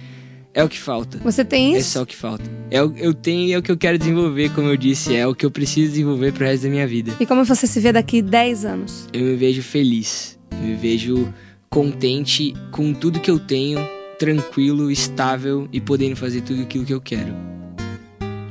é 0.53 0.63
o 0.63 0.69
que 0.69 0.77
falta. 0.77 1.17
Você 1.19 1.43
tem 1.45 1.75
É 1.75 1.79
isso? 1.79 1.91
só 1.91 2.01
o 2.01 2.05
que 2.05 2.15
falta. 2.15 2.43
É 2.69 2.81
o, 2.83 2.93
eu 2.97 3.13
tenho 3.13 3.47
e 3.47 3.53
é 3.53 3.57
o 3.57 3.61
que 3.61 3.71
eu 3.71 3.77
quero 3.77 3.97
desenvolver, 3.97 4.49
como 4.53 4.67
eu 4.69 4.75
disse, 4.77 5.15
é 5.15 5.25
o 5.25 5.33
que 5.35 5.45
eu 5.45 5.51
preciso 5.51 5.91
desenvolver 5.91 6.33
pro 6.33 6.45
resto 6.45 6.63
da 6.63 6.69
minha 6.69 6.87
vida. 6.87 7.13
E 7.19 7.25
como 7.25 7.43
você 7.45 7.65
se 7.67 7.79
vê 7.79 7.91
daqui 7.93 8.21
10 8.21 8.65
anos? 8.65 9.07
Eu 9.13 9.21
me 9.23 9.35
vejo 9.35 9.61
feliz, 9.61 10.37
eu 10.51 10.57
me 10.67 10.75
vejo 10.75 11.33
contente 11.69 12.53
com 12.71 12.93
tudo 12.93 13.19
que 13.19 13.29
eu 13.31 13.39
tenho, 13.39 13.79
tranquilo, 14.17 14.91
estável 14.91 15.67
e 15.71 15.79
podendo 15.79 16.15
fazer 16.15 16.41
tudo 16.41 16.61
aquilo 16.61 16.85
que 16.85 16.93
eu 16.93 17.01
quero. 17.01 17.33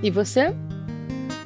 E 0.03 0.11
você? 0.11 0.55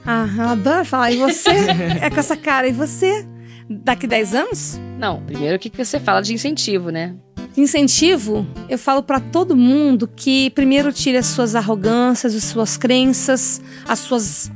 Ah, 0.05 0.29
ela 0.37 0.53
adora 0.53 0.85
falar. 0.85 1.12
E 1.12 1.17
você? 1.17 1.50
é 2.00 2.11
com 2.11 2.21
essa 2.21 2.37
cara. 2.37 2.69
E 2.69 2.73
você? 2.73 3.27
Daqui 3.69 4.07
10 4.07 4.35
anos? 4.35 4.81
Não, 4.99 5.23
primeiro 5.23 5.57
o 5.57 5.59
que 5.59 5.71
que 5.71 5.83
você 5.83 6.00
fala 6.00 6.21
de 6.21 6.35
incentivo, 6.35 6.91
né? 6.91 7.15
Incentivo, 7.57 8.47
eu 8.69 8.79
falo 8.79 9.03
pra 9.03 9.19
todo 9.19 9.57
mundo 9.57 10.09
que 10.09 10.50
primeiro 10.50 10.93
tire 10.93 11.17
as 11.17 11.27
suas 11.27 11.55
arrogâncias, 11.55 12.35
as 12.35 12.45
suas 12.45 12.77
crenças, 12.77 13.61
as 13.87 13.99
suas 13.99 14.50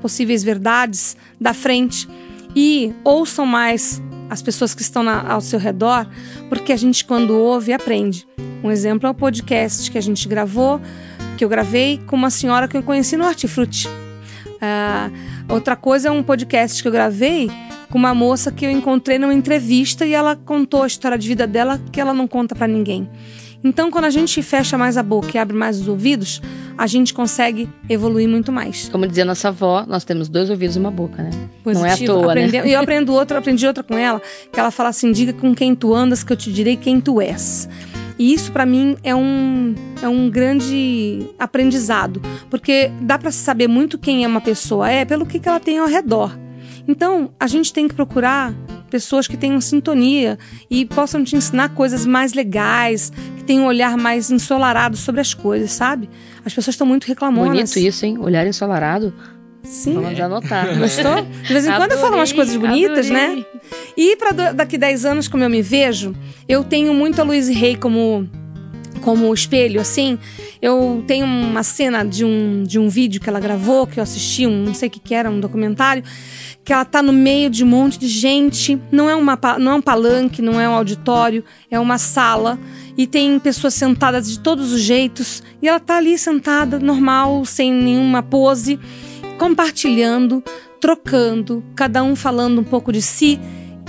possíveis 0.00 0.42
verdades 0.42 1.16
da 1.40 1.54
frente 1.54 2.08
e 2.56 2.92
ouçam 3.04 3.46
mais 3.46 4.02
as 4.30 4.40
pessoas 4.40 4.74
que 4.74 4.80
estão 4.82 5.02
na- 5.02 5.30
ao 5.30 5.40
seu 5.40 5.58
redor, 5.58 6.06
porque 6.48 6.72
a 6.72 6.76
gente 6.76 7.04
quando 7.04 7.36
ouve 7.36 7.72
aprende. 7.72 8.26
Um 8.62 8.70
exemplo 8.70 9.06
é 9.06 9.10
o 9.10 9.14
podcast 9.14 9.90
que 9.90 9.98
a 9.98 10.00
gente 10.00 10.28
gravou, 10.28 10.80
que 11.36 11.44
eu 11.44 11.48
gravei 11.48 11.98
com 12.06 12.14
uma 12.16 12.30
senhora 12.30 12.68
que 12.68 12.76
eu 12.76 12.82
conheci 12.82 13.16
no 13.16 13.24
Hortifruti. 13.26 13.88
Ah, 14.60 15.10
outra 15.48 15.74
coisa 15.74 16.08
é 16.08 16.10
um 16.10 16.22
podcast 16.22 16.80
que 16.82 16.86
eu 16.88 16.92
gravei 16.92 17.50
com 17.90 17.98
uma 17.98 18.14
moça 18.14 18.52
que 18.52 18.64
eu 18.64 18.70
encontrei 18.70 19.18
numa 19.18 19.34
entrevista 19.34 20.06
e 20.06 20.12
ela 20.14 20.36
contou 20.36 20.82
a 20.82 20.86
história 20.86 21.18
de 21.18 21.26
vida 21.26 21.46
dela 21.46 21.80
que 21.90 22.00
ela 22.00 22.14
não 22.14 22.28
conta 22.28 22.54
pra 22.54 22.68
ninguém. 22.68 23.08
Então, 23.62 23.90
quando 23.90 24.06
a 24.06 24.10
gente 24.10 24.42
fecha 24.42 24.78
mais 24.78 24.96
a 24.96 25.02
boca 25.02 25.30
e 25.34 25.38
abre 25.38 25.54
mais 25.54 25.80
os 25.80 25.86
ouvidos, 25.88 26.40
a 26.78 26.86
gente 26.86 27.12
consegue 27.12 27.68
evoluir 27.88 28.26
muito 28.26 28.50
mais. 28.50 28.88
Como 28.88 29.06
dizia 29.06 29.24
nossa 29.24 29.48
avó, 29.48 29.84
nós 29.86 30.02
temos 30.02 30.28
dois 30.28 30.48
ouvidos 30.48 30.76
e 30.76 30.78
uma 30.78 30.90
boca, 30.90 31.22
né? 31.22 31.30
Não 31.64 31.84
é 31.84 31.88
à 31.88 31.92
Positivo. 31.92 32.20
toa, 32.22 32.34
né? 32.34 32.48
E 32.66 32.72
eu 32.72 32.80
aprendo 32.80 33.12
outra, 33.12 33.38
aprendi 33.38 33.66
outra 33.66 33.82
com 33.82 33.98
ela, 33.98 34.20
que 34.50 34.58
ela 34.58 34.70
fala 34.70 34.88
assim: 34.88 35.12
diga 35.12 35.34
com 35.34 35.54
quem 35.54 35.74
tu 35.74 35.94
andas, 35.94 36.24
que 36.24 36.32
eu 36.32 36.36
te 36.36 36.50
direi 36.50 36.76
quem 36.76 37.00
tu 37.00 37.20
és. 37.20 37.68
E 38.18 38.34
isso 38.34 38.52
pra 38.52 38.66
mim 38.66 38.96
é 39.02 39.14
um, 39.14 39.74
é 40.02 40.08
um 40.08 40.28
grande 40.28 41.26
aprendizado, 41.38 42.20
porque 42.50 42.90
dá 43.00 43.18
se 43.30 43.38
saber 43.38 43.66
muito 43.66 43.98
quem 43.98 44.24
é 44.24 44.28
uma 44.28 44.42
pessoa 44.42 44.90
é 44.90 45.06
pelo 45.06 45.24
que, 45.24 45.38
que 45.38 45.48
ela 45.48 45.60
tem 45.60 45.78
ao 45.78 45.86
redor. 45.86 46.38
Então, 46.86 47.30
a 47.38 47.46
gente 47.46 47.72
tem 47.72 47.88
que 47.88 47.94
procurar 47.94 48.54
pessoas 48.90 49.26
que 49.26 49.36
tenham 49.36 49.60
sintonia 49.60 50.38
e 50.68 50.84
possam 50.84 51.22
te 51.24 51.36
ensinar 51.36 51.70
coisas 51.70 52.04
mais 52.04 52.32
legais, 52.32 53.12
que 53.36 53.44
tenham 53.44 53.64
um 53.64 53.66
olhar 53.66 53.96
mais 53.96 54.30
ensolarado 54.30 54.96
sobre 54.96 55.20
as 55.20 55.32
coisas, 55.32 55.70
sabe? 55.70 56.10
As 56.44 56.52
pessoas 56.52 56.74
estão 56.74 56.86
muito 56.86 57.04
reclamonas. 57.04 57.52
Bonito 57.52 57.78
isso, 57.78 58.04
hein? 58.04 58.18
Olhar 58.18 58.46
ensolarado. 58.46 59.14
Sim. 59.62 59.94
Vamos 59.94 60.18
anotar. 60.18 60.66
Gostou? 60.78 61.22
De 61.22 61.52
vez 61.52 61.66
em 61.66 61.72
quando 61.72 61.92
eu 61.92 61.98
falo 61.98 62.16
umas 62.16 62.32
Adorei, 62.32 62.34
coisas 62.34 62.56
bonitas, 62.56 63.10
né? 63.10 63.24
adorei. 63.26 63.46
E 63.96 64.16
para 64.16 64.52
daqui 64.52 64.76
10 64.76 65.04
anos, 65.04 65.28
como 65.28 65.44
eu 65.44 65.50
me 65.50 65.62
vejo, 65.62 66.14
eu 66.48 66.64
tenho 66.64 66.92
muito 66.92 67.20
a 67.20 67.24
Louise 67.24 67.52
Hay 67.52 67.76
como 67.76 68.28
como 69.00 69.32
espelho, 69.32 69.80
assim. 69.80 70.18
Eu 70.60 71.02
tenho 71.06 71.24
uma 71.24 71.62
cena 71.62 72.04
de 72.04 72.24
um, 72.24 72.62
de 72.64 72.78
um 72.78 72.88
vídeo 72.88 73.20
que 73.20 73.28
ela 73.28 73.40
gravou, 73.40 73.86
que 73.86 73.98
eu 73.98 74.02
assisti, 74.02 74.46
um, 74.46 74.64
não 74.64 74.74
sei 74.74 74.88
o 74.88 74.90
que, 74.90 75.00
que 75.00 75.14
era, 75.14 75.30
um 75.30 75.40
documentário, 75.40 76.04
que 76.70 76.74
ela 76.74 76.84
tá 76.84 77.02
no 77.02 77.12
meio 77.12 77.50
de 77.50 77.64
um 77.64 77.66
monte 77.66 77.98
de 77.98 78.06
gente. 78.06 78.80
Não 78.92 79.10
é, 79.10 79.16
uma, 79.16 79.36
não 79.58 79.72
é 79.72 79.74
um 79.74 79.82
palanque, 79.82 80.40
não 80.40 80.60
é 80.60 80.68
um 80.68 80.72
auditório, 80.72 81.44
é 81.68 81.80
uma 81.80 81.98
sala. 81.98 82.60
E 82.96 83.08
tem 83.08 83.40
pessoas 83.40 83.74
sentadas 83.74 84.30
de 84.30 84.38
todos 84.38 84.72
os 84.72 84.80
jeitos. 84.80 85.42
E 85.60 85.66
ela 85.66 85.80
tá 85.80 85.96
ali 85.96 86.16
sentada, 86.16 86.78
normal, 86.78 87.44
sem 87.44 87.72
nenhuma 87.72 88.22
pose, 88.22 88.78
compartilhando, 89.36 90.44
trocando, 90.80 91.64
cada 91.74 92.04
um 92.04 92.14
falando 92.14 92.60
um 92.60 92.64
pouco 92.64 92.92
de 92.92 93.02
si. 93.02 93.40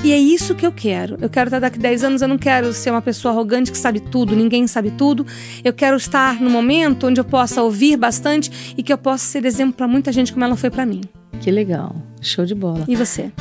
E 0.03 0.11
é 0.11 0.17
isso 0.17 0.55
que 0.55 0.65
eu 0.65 0.71
quero. 0.71 1.15
Eu 1.21 1.29
quero 1.29 1.47
estar 1.47 1.59
daqui 1.59 1.77
10 1.77 2.03
anos, 2.03 2.21
eu 2.23 2.27
não 2.27 2.37
quero 2.37 2.73
ser 2.73 2.89
uma 2.89 3.03
pessoa 3.03 3.31
arrogante 3.31 3.71
que 3.71 3.77
sabe 3.77 3.99
tudo, 3.99 4.35
ninguém 4.35 4.65
sabe 4.65 4.89
tudo. 4.89 5.27
Eu 5.63 5.71
quero 5.73 5.95
estar 5.95 6.41
no 6.41 6.49
momento 6.49 7.05
onde 7.05 7.21
eu 7.21 7.25
possa 7.25 7.61
ouvir 7.61 7.97
bastante 7.97 8.73
e 8.75 8.81
que 8.81 8.91
eu 8.91 8.97
possa 8.97 9.23
ser 9.23 9.45
exemplo 9.45 9.73
para 9.73 9.87
muita 9.87 10.11
gente 10.11 10.33
como 10.33 10.43
ela 10.43 10.57
foi 10.57 10.71
para 10.71 10.87
mim. 10.87 11.01
Que 11.39 11.51
legal. 11.51 11.95
Show 12.19 12.45
de 12.45 12.55
bola. 12.55 12.83
E 12.87 12.95
você? 12.95 13.31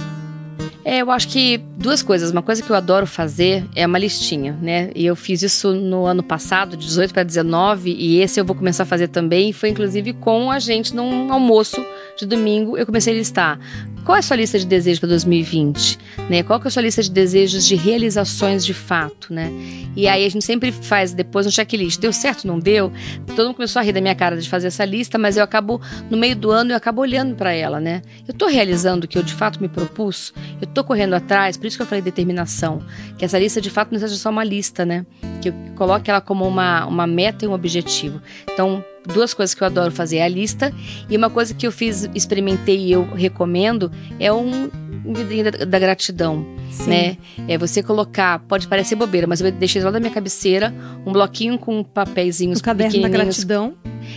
É, 0.85 1.03
eu 1.03 1.11
acho 1.11 1.29
que 1.29 1.59
duas 1.79 2.03
coisas. 2.03 2.31
Uma 2.31 2.43
coisa 2.43 2.63
que 2.63 2.71
eu 2.71 2.77
adoro 2.77 3.07
fazer 3.07 3.65
é 3.75 3.87
uma 3.87 3.99
listinha, 3.99 4.59
né? 4.61 4.91
E 4.95 5.05
eu 5.07 5.15
fiz 5.17 5.43
isso 5.43 5.73
no 5.73 6.05
ano 6.05 6.23
passado, 6.23 6.77
de 6.77 6.87
18 6.87 7.13
para 7.13 7.23
19, 7.23 7.91
e 7.91 8.21
esse 8.21 8.41
eu 8.41 8.45
vou 8.45 8.57
começar 8.57 8.85
a 8.85 8.87
fazer 8.87 9.09
também. 9.09 9.53
Foi 9.53 9.69
inclusive 9.69 10.13
com 10.15 10.51
a 10.51 10.59
gente 10.59 10.95
num 10.95 11.33
almoço 11.33 11.83
de 12.19 12.27
domingo. 12.27 12.77
Eu 12.77 12.87
comecei 12.87 13.15
a 13.15 13.17
listar 13.17 13.59
qual 14.05 14.17
é 14.17 14.19
a 14.21 14.23
sua 14.23 14.37
lista 14.37 14.59
de 14.59 14.67
desejos 14.67 14.99
para 14.99 15.09
2020, 15.11 15.99
né? 16.29 16.43
Qual 16.43 16.61
é 16.63 16.67
a 16.67 16.71
sua 16.71 16.83
lista 16.83 17.03
de 17.03 17.11
desejos 17.11 17.67
de 17.67 17.75
realizações 17.75 18.65
de 18.65 18.75
fato, 18.75 19.33
né? 19.33 19.51
E 19.97 20.07
aí 20.07 20.25
a 20.25 20.29
gente 20.29 20.45
sempre 20.45 20.73
faz 20.73 21.13
depois 21.13 21.47
um 21.47 21.51
checklist. 21.51 22.01
Deu 22.01 22.13
certo, 22.13 22.47
não 22.47 22.59
deu? 22.59 22.93
Todo 23.35 23.47
mundo 23.47 23.57
começou 23.57 23.81
a 23.81 23.83
rir 23.83 23.93
da 23.93 24.01
minha 24.01 24.15
cara 24.15 24.37
de 24.37 24.49
fazer 24.49 24.69
essa 24.69 24.85
lista, 24.85 25.19
mas 25.19 25.37
eu 25.37 25.45
acabo 25.45 25.81
no 26.11 26.17
meio 26.17 26.37
do 26.37 26.51
ano 26.51 26.73
eu 26.73 26.77
acabo 26.77 27.01
olhando 27.01 27.35
para 27.35 27.53
ela, 27.53 27.81
né? 27.81 28.03
Eu 28.27 28.35
tô 28.35 28.47
realizando 28.47 29.05
o 29.05 29.09
que 29.09 29.19
eu 29.19 29.23
de 29.23 29.35
fato 29.35 29.61
me 29.61 29.69
propus? 29.69 30.33
Eu 30.61 30.67
tô 30.67 30.83
correndo 30.85 31.15
atrás, 31.15 31.57
por 31.57 31.67
isso 31.67 31.77
que 31.77 31.83
eu 31.83 31.87
falei 31.87 32.03
determinação, 32.03 32.83
que 33.19 33.25
essa 33.25 33.39
lista 33.39 33.61
de 33.61 33.71
fato 33.71 33.93
não 33.93 33.99
seja 33.99 34.17
só 34.17 34.31
uma 34.31 34.45
lista, 34.45 34.85
né? 34.85 35.05
Que 35.43 35.51
eu 35.51 35.55
coloque 35.77 36.11
ela 36.11 36.21
como 36.21 36.47
uma, 36.47 36.87
uma 36.87 37.07
meta 37.07 37.45
e 37.45 37.49
um 37.49 37.53
objetivo. 37.53 38.21
Então, 38.51 38.85
duas 39.07 39.35
coisas 39.35 39.55
que 39.55 39.63
eu 39.63 39.67
adoro 39.67 39.91
fazer 39.91 40.19
é 40.19 40.25
a 40.25 40.29
lista 40.29 40.73
e 41.09 41.17
uma 41.17 41.31
coisa 41.31 41.55
que 41.55 41.67
eu 41.67 41.73
fiz, 41.73 42.09
experimentei 42.15 42.79
e 42.79 42.93
eu 42.93 43.05
recomendo 43.15 43.91
é 44.19 44.33
um, 44.33 44.71
vidrinho 45.15 45.51
da, 45.51 45.65
da 45.65 45.79
gratidão, 45.79 46.47
Sim. 46.71 46.91
né? 46.91 47.17
É 47.49 47.57
você 47.57 47.83
colocar, 47.83 48.41
pode 48.41 48.69
parecer 48.69 48.95
bobeira, 48.95 49.27
mas 49.27 49.41
eu 49.41 49.51
deixei 49.51 49.83
lá 49.83 49.91
da 49.91 50.01
minha 50.01 50.13
cabeceira 50.13 50.75
um 51.05 51.13
bloquinho 51.13 51.59
com 51.59 51.83
papeizinhos 51.83 52.61
O 52.61 52.63
caderno 52.63 53.01
da 53.01 53.09
gratidão. 53.09 53.75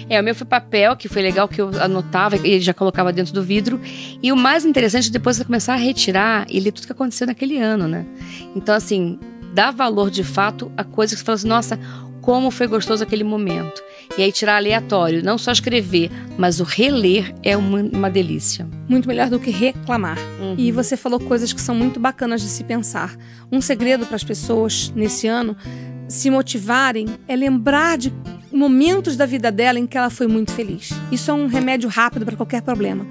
é, 0.09 0.19
o 0.19 0.23
meu 0.23 0.35
foi 0.35 0.45
papel, 0.45 0.95
que 0.95 1.07
foi 1.07 1.21
legal 1.21 1.47
que 1.47 1.61
eu 1.61 1.69
anotava 1.81 2.35
e 2.35 2.59
já 2.59 2.73
colocava 2.73 3.11
dentro 3.13 3.33
do 3.33 3.43
vidro. 3.43 3.79
E 4.21 4.31
o 4.31 4.35
mais 4.35 4.65
interessante, 4.65 5.11
depois 5.11 5.37
você 5.37 5.45
começar 5.45 5.73
a 5.73 5.77
retirar 5.77 6.45
e 6.49 6.59
ler 6.59 6.71
tudo 6.71 6.85
que 6.85 6.91
aconteceu 6.91 7.27
naquele 7.27 7.59
ano, 7.59 7.87
né? 7.87 8.05
Então, 8.55 8.75
assim, 8.75 9.19
dá 9.53 9.71
valor 9.71 10.09
de 10.09 10.23
fato 10.23 10.71
a 10.75 10.83
coisa 10.83 11.13
que 11.13 11.19
você 11.19 11.25
fala 11.25 11.35
assim, 11.35 11.47
nossa, 11.47 11.79
como 12.21 12.49
foi 12.49 12.67
gostoso 12.67 13.03
aquele 13.03 13.23
momento. 13.23 13.81
E 14.17 14.23
aí 14.23 14.31
tirar 14.31 14.57
aleatório, 14.57 15.23
não 15.23 15.37
só 15.37 15.51
escrever, 15.51 16.11
mas 16.37 16.59
o 16.59 16.63
reler 16.63 17.33
é 17.41 17.57
uma, 17.57 17.81
uma 17.81 18.09
delícia. 18.09 18.67
Muito 18.87 19.07
melhor 19.07 19.29
do 19.29 19.39
que 19.39 19.49
reclamar. 19.49 20.17
Uhum. 20.39 20.55
E 20.57 20.71
você 20.71 20.95
falou 20.95 21.19
coisas 21.19 21.51
que 21.51 21.61
são 21.61 21.73
muito 21.73 21.99
bacanas 21.99 22.41
de 22.41 22.47
se 22.47 22.63
pensar. 22.63 23.15
Um 23.51 23.61
segredo 23.61 24.05
para 24.05 24.15
as 24.15 24.23
pessoas 24.23 24.91
nesse 24.95 25.27
ano 25.27 25.55
se 26.07 26.29
motivarem 26.29 27.07
é 27.27 27.35
lembrar 27.35 27.97
de 27.97 28.13
momentos 28.51 29.17
da 29.17 29.25
vida 29.25 29.51
dela 29.51 29.79
em 29.79 29.87
que 29.87 29.97
ela 29.97 30.09
foi 30.09 30.27
muito 30.27 30.51
feliz. 30.51 30.91
Isso 31.11 31.31
é 31.31 31.33
um 31.33 31.47
remédio 31.47 31.89
rápido 31.89 32.25
para 32.25 32.35
qualquer 32.35 32.61
problema. 32.61 33.05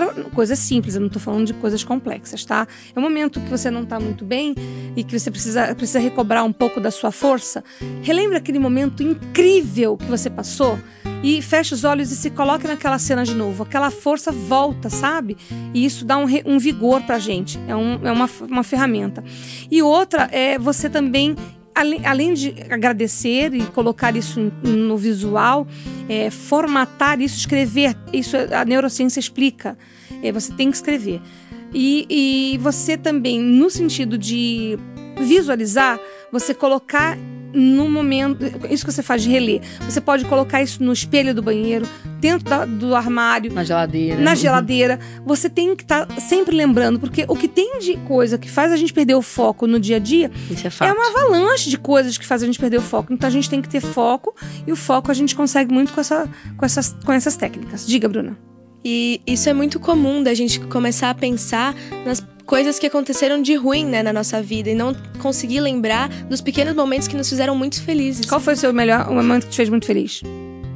Pra 0.00 0.24
coisas 0.30 0.58
simples, 0.58 0.94
eu 0.94 1.00
não 1.00 1.08
estou 1.08 1.20
falando 1.20 1.46
de 1.46 1.52
coisas 1.52 1.84
complexas, 1.84 2.42
tá? 2.44 2.66
É 2.94 2.98
um 2.98 3.02
momento 3.02 3.38
que 3.38 3.50
você 3.50 3.70
não 3.70 3.82
está 3.82 4.00
muito 4.00 4.24
bem 4.24 4.54
e 4.96 5.04
que 5.04 5.18
você 5.18 5.30
precisa, 5.30 5.74
precisa 5.74 5.98
recobrar 5.98 6.42
um 6.42 6.52
pouco 6.52 6.80
da 6.80 6.90
sua 6.90 7.12
força. 7.12 7.62
Relembre 8.02 8.38
aquele 8.38 8.58
momento 8.58 9.02
incrível 9.02 9.98
que 9.98 10.06
você 10.06 10.30
passou 10.30 10.78
e 11.22 11.42
feche 11.42 11.74
os 11.74 11.84
olhos 11.84 12.10
e 12.10 12.16
se 12.16 12.30
coloque 12.30 12.66
naquela 12.66 12.98
cena 12.98 13.24
de 13.24 13.34
novo. 13.34 13.62
Aquela 13.62 13.90
força 13.90 14.32
volta, 14.32 14.88
sabe? 14.88 15.36
E 15.74 15.84
isso 15.84 16.02
dá 16.06 16.16
um, 16.16 16.24
um 16.46 16.58
vigor 16.58 17.02
pra 17.02 17.18
gente. 17.18 17.58
É, 17.68 17.76
um- 17.76 18.00
é 18.02 18.10
uma, 18.10 18.28
uma 18.48 18.62
ferramenta. 18.64 19.22
E 19.70 19.82
outra 19.82 20.30
é 20.32 20.58
você 20.58 20.88
também. 20.88 21.36
Ale- 21.74 22.00
Além 22.04 22.34
de 22.34 22.54
agradecer 22.70 23.54
e 23.54 23.64
colocar 23.66 24.16
isso 24.16 24.52
no 24.62 24.96
visual, 24.96 25.66
é, 26.08 26.30
formatar 26.30 27.20
isso, 27.20 27.38
escrever, 27.38 27.96
isso 28.12 28.36
a 28.36 28.64
neurociência 28.64 29.20
explica. 29.20 29.76
É, 30.22 30.30
você 30.32 30.52
tem 30.52 30.70
que 30.70 30.76
escrever. 30.76 31.20
E, 31.72 32.06
e 32.54 32.58
você 32.58 32.96
também, 32.96 33.40
no 33.40 33.70
sentido 33.70 34.18
de 34.18 34.76
visualizar, 35.20 36.00
você 36.32 36.52
colocar 36.52 37.16
no 37.52 37.88
momento. 37.88 38.38
Isso 38.70 38.84
que 38.84 38.92
você 38.92 39.02
faz 39.02 39.22
de 39.22 39.28
reler. 39.30 39.60
Você 39.80 40.00
pode 40.00 40.24
colocar 40.24 40.62
isso 40.62 40.82
no 40.82 40.92
espelho 40.92 41.34
do 41.34 41.42
banheiro, 41.42 41.86
dentro 42.20 42.48
da- 42.48 42.64
do 42.64 42.94
armário, 42.94 43.52
Na 43.52 43.64
geladeira. 43.64 44.20
na 44.20 44.34
geladeira. 44.34 44.98
Você 45.24 45.48
tem 45.48 45.74
que 45.74 45.82
estar 45.82 46.06
sempre 46.20 46.54
lembrando, 46.56 46.98
porque 47.00 47.24
o 47.28 47.34
que 47.36 47.48
tem 47.48 47.78
de 47.80 47.96
coisa 47.98 48.38
que 48.38 48.48
faz 48.50 48.72
a 48.72 48.76
gente 48.76 48.92
perder 48.92 49.14
o 49.14 49.22
foco 49.22 49.66
no 49.66 49.78
dia 49.80 49.96
a 49.96 49.98
dia 49.98 50.30
Isso 50.50 50.66
é 50.66 50.88
é 50.88 50.92
uma 50.92 51.08
avalanche 51.10 51.70
de 51.70 51.78
coisas 51.78 52.16
que 52.18 52.26
faz 52.26 52.42
a 52.42 52.46
gente 52.46 52.58
perder 52.58 52.78
o 52.78 52.82
foco. 52.82 53.12
Então 53.12 53.26
a 53.28 53.30
gente 53.32 53.48
tem 53.50 53.60
que 53.62 53.68
ter 53.68 53.80
foco 53.80 54.34
e 54.66 54.72
o 54.72 54.76
foco 54.76 55.10
a 55.10 55.14
gente 55.14 55.34
consegue 55.34 55.72
muito 55.72 55.92
com, 55.92 56.00
essa, 56.00 56.28
com, 56.56 56.64
essas, 56.64 56.96
com 57.04 57.12
essas 57.12 57.36
técnicas. 57.36 57.86
Diga, 57.86 58.08
Bruna. 58.08 58.36
E 58.84 59.20
isso 59.26 59.46
é 59.48 59.52
muito 59.52 59.78
comum 59.78 60.22
da 60.22 60.32
gente 60.32 60.58
começar 60.60 61.10
a 61.10 61.14
pensar 61.14 61.74
nas 62.06 62.20
coisas 62.50 62.80
que 62.80 62.86
aconteceram 62.88 63.40
de 63.40 63.54
ruim 63.54 63.86
né, 63.86 64.02
na 64.02 64.12
nossa 64.12 64.42
vida 64.42 64.68
e 64.70 64.74
não 64.74 64.92
conseguir 65.20 65.60
lembrar 65.60 66.08
dos 66.24 66.40
pequenos 66.40 66.74
momentos 66.74 67.06
que 67.06 67.16
nos 67.16 67.28
fizeram 67.28 67.56
muito 67.56 67.80
felizes. 67.80 68.26
Qual 68.26 68.40
foi 68.40 68.54
o 68.54 68.56
seu 68.56 68.72
melhor 68.72 69.08
o 69.08 69.14
momento 69.14 69.44
que 69.44 69.50
te 69.50 69.56
fez 69.56 69.68
muito 69.68 69.86
feliz? 69.86 70.20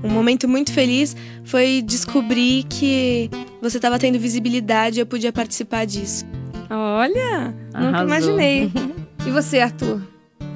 Um 0.00 0.08
momento 0.08 0.46
muito 0.46 0.72
feliz 0.72 1.16
foi 1.42 1.82
descobrir 1.82 2.62
que 2.70 3.28
você 3.60 3.78
estava 3.78 3.98
tendo 3.98 4.20
visibilidade 4.20 5.00
e 5.00 5.02
eu 5.02 5.06
podia 5.06 5.32
participar 5.32 5.84
disso. 5.84 6.24
Olha, 6.70 7.52
nunca 7.74 7.88
Arrasou. 7.88 8.06
imaginei. 8.06 8.72
E 9.26 9.30
você, 9.30 9.58
Arthur? 9.58 10.02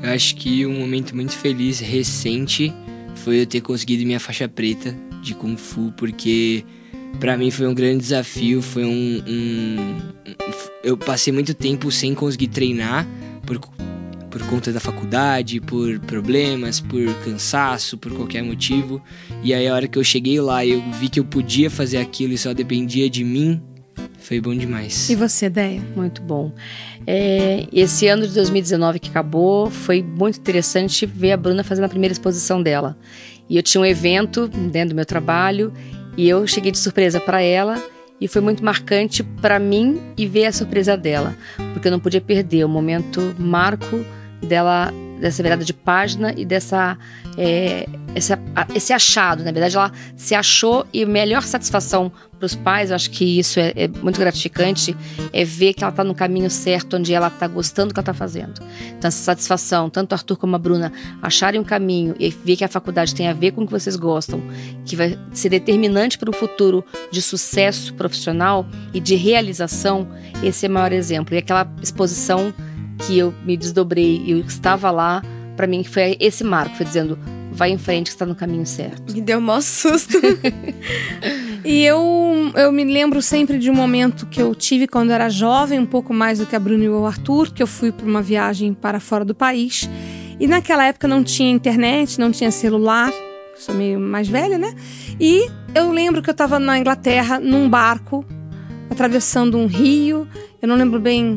Eu 0.02 0.10
acho 0.10 0.36
que 0.36 0.66
um 0.66 0.78
momento 0.78 1.16
muito 1.16 1.32
feliz 1.32 1.80
recente 1.80 2.70
foi 3.14 3.40
eu 3.40 3.46
ter 3.46 3.62
conseguido 3.62 4.04
minha 4.04 4.20
faixa 4.20 4.46
preta 4.46 4.94
de 5.22 5.34
Kung 5.34 5.56
Fu, 5.56 5.90
porque 5.96 6.66
pra 7.20 7.36
mim 7.36 7.50
foi 7.50 7.66
um 7.66 7.74
grande 7.74 7.98
desafio, 7.98 8.60
foi 8.62 8.84
um, 8.84 9.22
um- 9.26 9.96
eu 10.84 10.96
passei 10.96 11.32
muito 11.32 11.54
tempo 11.54 11.90
sem 11.90 12.14
conseguir 12.14 12.48
treinar 12.48 13.06
por 13.46 13.58
por 14.30 14.42
conta 14.42 14.70
da 14.70 14.78
faculdade, 14.78 15.58
por 15.58 15.98
problemas, 16.00 16.80
por 16.80 17.02
cansaço, 17.24 17.96
por 17.96 18.12
qualquer 18.12 18.42
motivo. 18.44 19.02
E 19.42 19.54
aí 19.54 19.66
a 19.66 19.74
hora 19.74 19.88
que 19.88 19.98
eu 19.98 20.04
cheguei 20.04 20.38
lá 20.38 20.62
e 20.62 20.72
eu 20.72 20.82
vi 21.00 21.08
que 21.08 21.18
eu 21.18 21.24
podia 21.24 21.70
fazer 21.70 21.96
aquilo 21.96 22.34
e 22.34 22.38
só 22.38 22.52
dependia 22.52 23.08
de 23.08 23.24
mim, 23.24 23.60
foi 24.20 24.38
bom 24.38 24.54
demais. 24.54 25.08
E 25.08 25.14
você, 25.16 25.48
Deia? 25.48 25.82
Muito 25.96 26.20
bom. 26.20 26.52
É, 27.06 27.66
esse 27.72 28.06
ano 28.06 28.28
de 28.28 28.34
2019 28.34 28.98
que 28.98 29.08
acabou, 29.08 29.70
foi 29.70 30.02
muito 30.02 30.38
interessante 30.38 31.06
ver 31.06 31.32
a 31.32 31.36
Bruna 31.38 31.64
fazendo 31.64 31.86
a 31.86 31.88
primeira 31.88 32.12
exposição 32.12 32.62
dela. 32.62 32.98
E 33.48 33.56
eu 33.56 33.62
tinha 33.62 33.80
um 33.80 33.86
evento 33.86 34.46
dentro 34.46 34.90
do 34.90 34.94
meu 34.94 35.06
trabalho 35.06 35.72
e 36.18 36.28
eu 36.28 36.44
cheguei 36.48 36.72
de 36.72 36.78
surpresa 36.78 37.20
para 37.20 37.40
ela 37.40 37.80
e 38.20 38.26
foi 38.26 38.42
muito 38.42 38.64
marcante 38.64 39.22
para 39.22 39.60
mim 39.60 40.00
e 40.16 40.26
ver 40.26 40.46
a 40.46 40.52
surpresa 40.52 40.96
dela, 40.96 41.36
porque 41.72 41.86
eu 41.86 41.92
não 41.92 42.00
podia 42.00 42.20
perder 42.20 42.64
o 42.64 42.68
momento 42.68 43.36
marco 43.38 44.04
dela 44.42 44.92
dessa 45.18 45.42
virada 45.42 45.64
de 45.64 45.72
página 45.72 46.32
e 46.36 46.44
dessa 46.44 46.96
é, 47.36 47.86
a- 48.54 48.66
esse 48.74 48.92
achado. 48.92 49.44
Na 49.44 49.52
verdade, 49.52 49.76
ela 49.76 49.92
se 50.16 50.34
achou 50.34 50.86
e 50.92 51.04
melhor 51.04 51.42
satisfação 51.42 52.10
para 52.38 52.46
os 52.46 52.54
pais, 52.54 52.90
eu 52.90 52.96
acho 52.96 53.10
que 53.10 53.38
isso 53.38 53.58
é, 53.58 53.72
é 53.74 53.88
muito 53.88 54.18
gratificante, 54.18 54.96
é 55.32 55.44
ver 55.44 55.74
que 55.74 55.82
ela 55.82 55.90
está 55.90 56.04
no 56.04 56.14
caminho 56.14 56.48
certo, 56.48 56.96
onde 56.96 57.12
ela 57.12 57.26
está 57.26 57.48
gostando 57.48 57.88
do 57.88 57.94
que 57.94 57.98
ela 57.98 58.02
está 58.04 58.14
fazendo. 58.14 58.60
Então, 58.96 59.08
essa 59.08 59.18
satisfação, 59.24 59.90
tanto 59.90 60.12
o 60.12 60.14
Arthur 60.14 60.36
como 60.36 60.54
a 60.54 60.58
Bruna 60.58 60.92
acharem 61.20 61.60
um 61.60 61.64
caminho 61.64 62.14
e 62.18 62.30
ver 62.30 62.54
que 62.56 62.64
a 62.64 62.68
faculdade 62.68 63.12
tem 63.12 63.26
a 63.26 63.32
ver 63.32 63.50
com 63.50 63.62
o 63.62 63.66
que 63.66 63.72
vocês 63.72 63.96
gostam, 63.96 64.40
que 64.84 64.94
vai 64.94 65.18
ser 65.32 65.48
determinante 65.48 66.16
para 66.16 66.30
um 66.30 66.32
futuro 66.32 66.84
de 67.10 67.20
sucesso 67.20 67.92
profissional 67.94 68.64
e 68.94 69.00
de 69.00 69.16
realização, 69.16 70.08
esse 70.40 70.64
é 70.66 70.68
o 70.68 70.72
maior 70.72 70.92
exemplo. 70.92 71.34
E 71.34 71.38
aquela 71.38 71.68
exposição 71.82 72.54
que 72.98 73.18
eu 73.18 73.32
me 73.44 73.56
desdobrei 73.56 74.22
e 74.24 74.32
eu 74.32 74.38
estava 74.38 74.90
lá, 74.90 75.22
para 75.56 75.66
mim 75.66 75.82
foi 75.84 76.16
esse 76.20 76.44
marco, 76.44 76.76
foi 76.76 76.86
dizendo, 76.86 77.18
vai 77.52 77.70
em 77.70 77.78
frente 77.78 78.06
que 78.06 78.10
está 78.10 78.26
no 78.26 78.34
caminho 78.34 78.66
certo. 78.66 79.12
Me 79.12 79.20
deu 79.20 79.40
mó 79.40 79.60
susto. 79.60 80.18
E 81.64 81.84
eu, 81.84 82.52
eu 82.54 82.72
me 82.72 82.84
lembro 82.84 83.20
sempre 83.20 83.58
de 83.58 83.70
um 83.70 83.74
momento 83.74 84.26
que 84.26 84.40
eu 84.40 84.54
tive 84.54 84.86
quando 84.86 85.10
era 85.10 85.28
jovem, 85.28 85.78
um 85.78 85.84
pouco 85.84 86.14
mais 86.14 86.38
do 86.38 86.46
que 86.46 86.56
a 86.56 86.58
Bruna 86.58 86.84
e 86.84 86.88
o 86.88 87.04
Arthur, 87.04 87.52
que 87.52 87.62
eu 87.62 87.66
fui 87.66 87.92
para 87.92 88.06
uma 88.06 88.22
viagem 88.22 88.72
para 88.72 89.00
fora 89.00 89.24
do 89.24 89.34
país. 89.34 89.88
E 90.40 90.46
naquela 90.46 90.86
época 90.86 91.08
não 91.08 91.22
tinha 91.22 91.50
internet, 91.50 92.18
não 92.18 92.30
tinha 92.30 92.50
celular, 92.50 93.12
sou 93.56 93.74
meio 93.74 93.98
mais 93.98 94.28
velha, 94.28 94.56
né? 94.56 94.74
E 95.20 95.46
eu 95.74 95.90
lembro 95.90 96.22
que 96.22 96.30
eu 96.30 96.32
estava 96.32 96.58
na 96.58 96.78
Inglaterra, 96.78 97.40
num 97.40 97.68
barco, 97.68 98.24
atravessando 98.88 99.58
um 99.58 99.66
rio, 99.66 100.26
eu 100.62 100.68
não 100.68 100.76
lembro 100.76 101.00
bem 101.00 101.36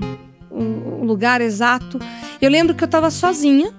o, 0.51 1.03
lugar 1.05 1.41
exato. 1.41 1.99
Eu 2.41 2.49
lembro 2.49 2.75
que 2.75 2.83
eu 2.83 2.85
estava 2.85 3.09
sozinha 3.09 3.71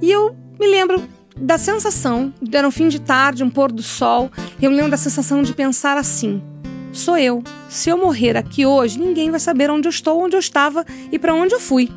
e 0.00 0.10
eu 0.10 0.36
me 0.58 0.66
lembro 0.66 1.02
da 1.36 1.56
sensação, 1.56 2.34
era 2.52 2.68
um 2.68 2.70
fim 2.70 2.88
de 2.88 3.00
tarde, 3.00 3.42
um 3.42 3.48
pôr 3.48 3.72
do 3.72 3.82
sol, 3.82 4.30
eu 4.60 4.70
me 4.70 4.76
lembro 4.76 4.90
da 4.90 4.96
sensação 4.96 5.42
de 5.42 5.54
pensar 5.54 5.96
assim: 5.96 6.42
sou 6.92 7.16
eu. 7.16 7.42
Se 7.68 7.88
eu 7.88 7.96
morrer 7.96 8.36
aqui 8.36 8.66
hoje, 8.66 8.98
ninguém 8.98 9.30
vai 9.30 9.40
saber 9.40 9.70
onde 9.70 9.88
eu 9.88 9.90
estou, 9.90 10.22
onde 10.22 10.36
eu 10.36 10.40
estava 10.40 10.84
e 11.10 11.18
para 11.18 11.34
onde 11.34 11.54
eu 11.54 11.60
fui. 11.60 11.88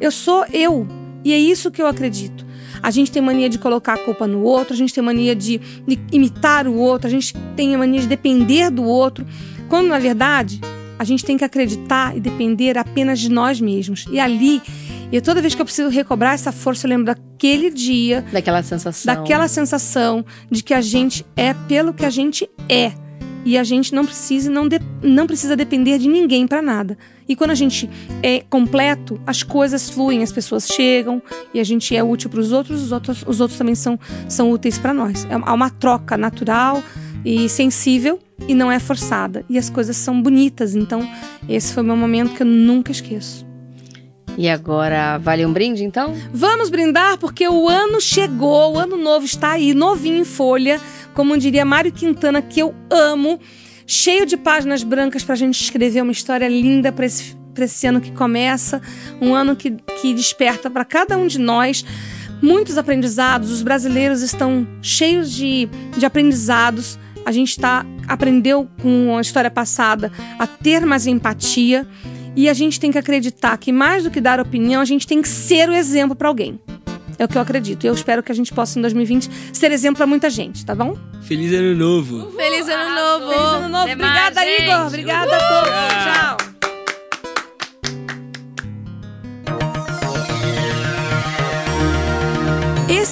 Eu 0.00 0.12
sou 0.12 0.44
eu. 0.52 0.86
E 1.24 1.32
é 1.32 1.38
isso 1.38 1.70
que 1.70 1.82
eu 1.82 1.86
acredito. 1.86 2.46
A 2.80 2.90
gente 2.90 3.10
tem 3.10 3.20
mania 3.20 3.48
de 3.48 3.58
colocar 3.58 3.94
a 3.94 3.98
culpa 3.98 4.26
no 4.26 4.42
outro, 4.42 4.72
a 4.72 4.76
gente 4.76 4.94
tem 4.94 5.02
mania 5.02 5.34
de 5.34 5.60
imitar 6.12 6.68
o 6.68 6.74
outro, 6.74 7.08
a 7.08 7.10
gente 7.10 7.34
tem 7.56 7.74
a 7.74 7.78
mania 7.78 8.00
de 8.00 8.06
depender 8.06 8.70
do 8.70 8.84
outro, 8.84 9.26
quando 9.68 9.88
na 9.88 9.98
verdade 9.98 10.60
a 10.98 11.04
gente 11.04 11.24
tem 11.24 11.36
que 11.36 11.44
acreditar 11.44 12.16
e 12.16 12.20
depender 12.20 12.76
apenas 12.78 13.18
de 13.20 13.28
nós 13.30 13.60
mesmos. 13.60 14.04
E 14.10 14.18
ali, 14.18 14.60
eu 15.12 15.22
toda 15.22 15.40
vez 15.40 15.54
que 15.54 15.60
eu 15.62 15.64
preciso 15.66 15.88
recobrar 15.88 16.34
essa 16.34 16.50
força, 16.52 16.86
eu 16.86 16.90
lembro 16.90 17.06
daquele 17.06 17.70
dia, 17.70 18.24
Daquela 18.32 18.62
sensação. 18.62 19.14
daquela 19.14 19.48
sensação 19.48 20.24
de 20.50 20.62
que 20.62 20.74
a 20.74 20.80
gente 20.80 21.24
é 21.36 21.54
pelo 21.54 21.92
que 21.94 22.04
a 22.04 22.10
gente 22.10 22.48
é. 22.68 22.92
E 23.44 23.56
a 23.56 23.64
gente 23.64 23.94
não 23.94 24.04
precisa, 24.04 24.50
não, 24.50 24.68
de- 24.68 24.80
não 25.02 25.26
precisa 25.26 25.56
depender 25.56 25.96
de 25.98 26.08
ninguém 26.08 26.46
para 26.46 26.60
nada. 26.60 26.98
E 27.26 27.34
quando 27.36 27.50
a 27.52 27.54
gente 27.54 27.88
é 28.22 28.40
completo, 28.50 29.18
as 29.26 29.42
coisas 29.42 29.88
fluem, 29.88 30.22
as 30.22 30.32
pessoas 30.32 30.66
chegam 30.66 31.22
e 31.54 31.60
a 31.60 31.64
gente 31.64 31.94
é 31.96 32.02
útil 32.02 32.28
para 32.28 32.40
os 32.40 32.52
outros, 32.52 32.82
os 32.82 32.92
outros, 32.92 33.24
os 33.26 33.40
outros 33.40 33.56
também 33.56 33.74
são, 33.74 33.98
são 34.28 34.50
úteis 34.50 34.76
para 34.76 34.92
nós. 34.92 35.24
É- 35.30 35.34
Há 35.40 35.54
uma 35.54 35.70
troca 35.70 36.16
natural 36.18 36.82
e 37.28 37.46
sensível 37.46 38.18
e 38.48 38.54
não 38.54 38.72
é 38.72 38.78
forçada. 38.78 39.44
E 39.50 39.58
as 39.58 39.68
coisas 39.68 39.98
são 39.98 40.22
bonitas. 40.22 40.74
Então, 40.74 41.06
esse 41.46 41.74
foi 41.74 41.82
o 41.82 41.86
meu 41.86 41.96
momento 41.96 42.34
que 42.34 42.42
eu 42.42 42.46
nunca 42.46 42.90
esqueço. 42.90 43.46
E 44.38 44.48
agora, 44.48 45.18
vale 45.18 45.44
um 45.44 45.52
brinde, 45.52 45.84
então? 45.84 46.14
Vamos 46.32 46.70
brindar 46.70 47.18
porque 47.18 47.46
o 47.46 47.68
ano 47.68 48.00
chegou, 48.00 48.74
o 48.74 48.78
ano 48.78 48.96
novo 48.96 49.26
está 49.26 49.50
aí, 49.50 49.74
novinho 49.74 50.16
em 50.16 50.24
folha, 50.24 50.80
como 51.12 51.36
diria 51.36 51.66
Mário 51.66 51.92
Quintana, 51.92 52.40
que 52.40 52.60
eu 52.60 52.74
amo, 52.88 53.38
cheio 53.86 54.24
de 54.24 54.36
páginas 54.36 54.82
brancas 54.82 55.22
para 55.22 55.34
a 55.34 55.36
gente 55.36 55.60
escrever 55.60 56.02
uma 56.02 56.12
história 56.12 56.48
linda 56.48 56.90
para 56.92 57.04
esse, 57.04 57.36
esse 57.58 57.86
ano 57.86 58.00
que 58.00 58.12
começa, 58.12 58.80
um 59.20 59.34
ano 59.34 59.54
que, 59.54 59.72
que 60.00 60.14
desperta 60.14 60.70
para 60.70 60.84
cada 60.84 61.18
um 61.18 61.26
de 61.26 61.38
nós 61.38 61.84
muitos 62.40 62.78
aprendizados. 62.78 63.50
Os 63.50 63.62
brasileiros 63.62 64.22
estão 64.22 64.66
cheios 64.80 65.30
de, 65.30 65.68
de 65.96 66.06
aprendizados. 66.06 66.98
A 67.28 67.30
gente 67.30 67.60
tá, 67.60 67.84
aprendeu 68.06 68.66
com 68.80 69.14
a 69.18 69.20
história 69.20 69.50
passada 69.50 70.10
a 70.38 70.46
ter 70.46 70.86
mais 70.86 71.06
empatia. 71.06 71.86
E 72.34 72.48
a 72.48 72.54
gente 72.54 72.80
tem 72.80 72.90
que 72.90 72.96
acreditar 72.96 73.58
que, 73.58 73.70
mais 73.70 74.04
do 74.04 74.10
que 74.10 74.18
dar 74.18 74.40
opinião, 74.40 74.80
a 74.80 74.84
gente 74.86 75.06
tem 75.06 75.20
que 75.20 75.28
ser 75.28 75.68
o 75.68 75.74
exemplo 75.74 76.16
para 76.16 76.26
alguém. 76.26 76.58
É 77.18 77.26
o 77.26 77.28
que 77.28 77.36
eu 77.36 77.42
acredito. 77.42 77.84
E 77.84 77.86
eu 77.86 77.92
espero 77.92 78.22
que 78.22 78.32
a 78.32 78.34
gente 78.34 78.50
possa, 78.54 78.78
em 78.78 78.82
2020, 78.82 79.28
ser 79.52 79.70
exemplo 79.72 79.98
para 79.98 80.06
muita 80.06 80.30
gente, 80.30 80.64
tá 80.64 80.74
bom? 80.74 80.96
Feliz 81.20 81.52
ano 81.52 81.74
novo! 81.74 82.30
Feliz 82.30 82.66
ano 82.66 82.94
novo! 82.94 83.26
Feliz 83.26 83.42
ano 83.44 83.68
novo! 83.68 83.82
Até 83.82 83.92
Obrigada, 83.92 84.34
mais, 84.34 84.60
Igor! 84.60 84.74
gente. 84.76 84.86
Obrigada 84.86 85.36
a 85.36 85.48
todos! 85.48 85.68
Tchau! 86.04 86.37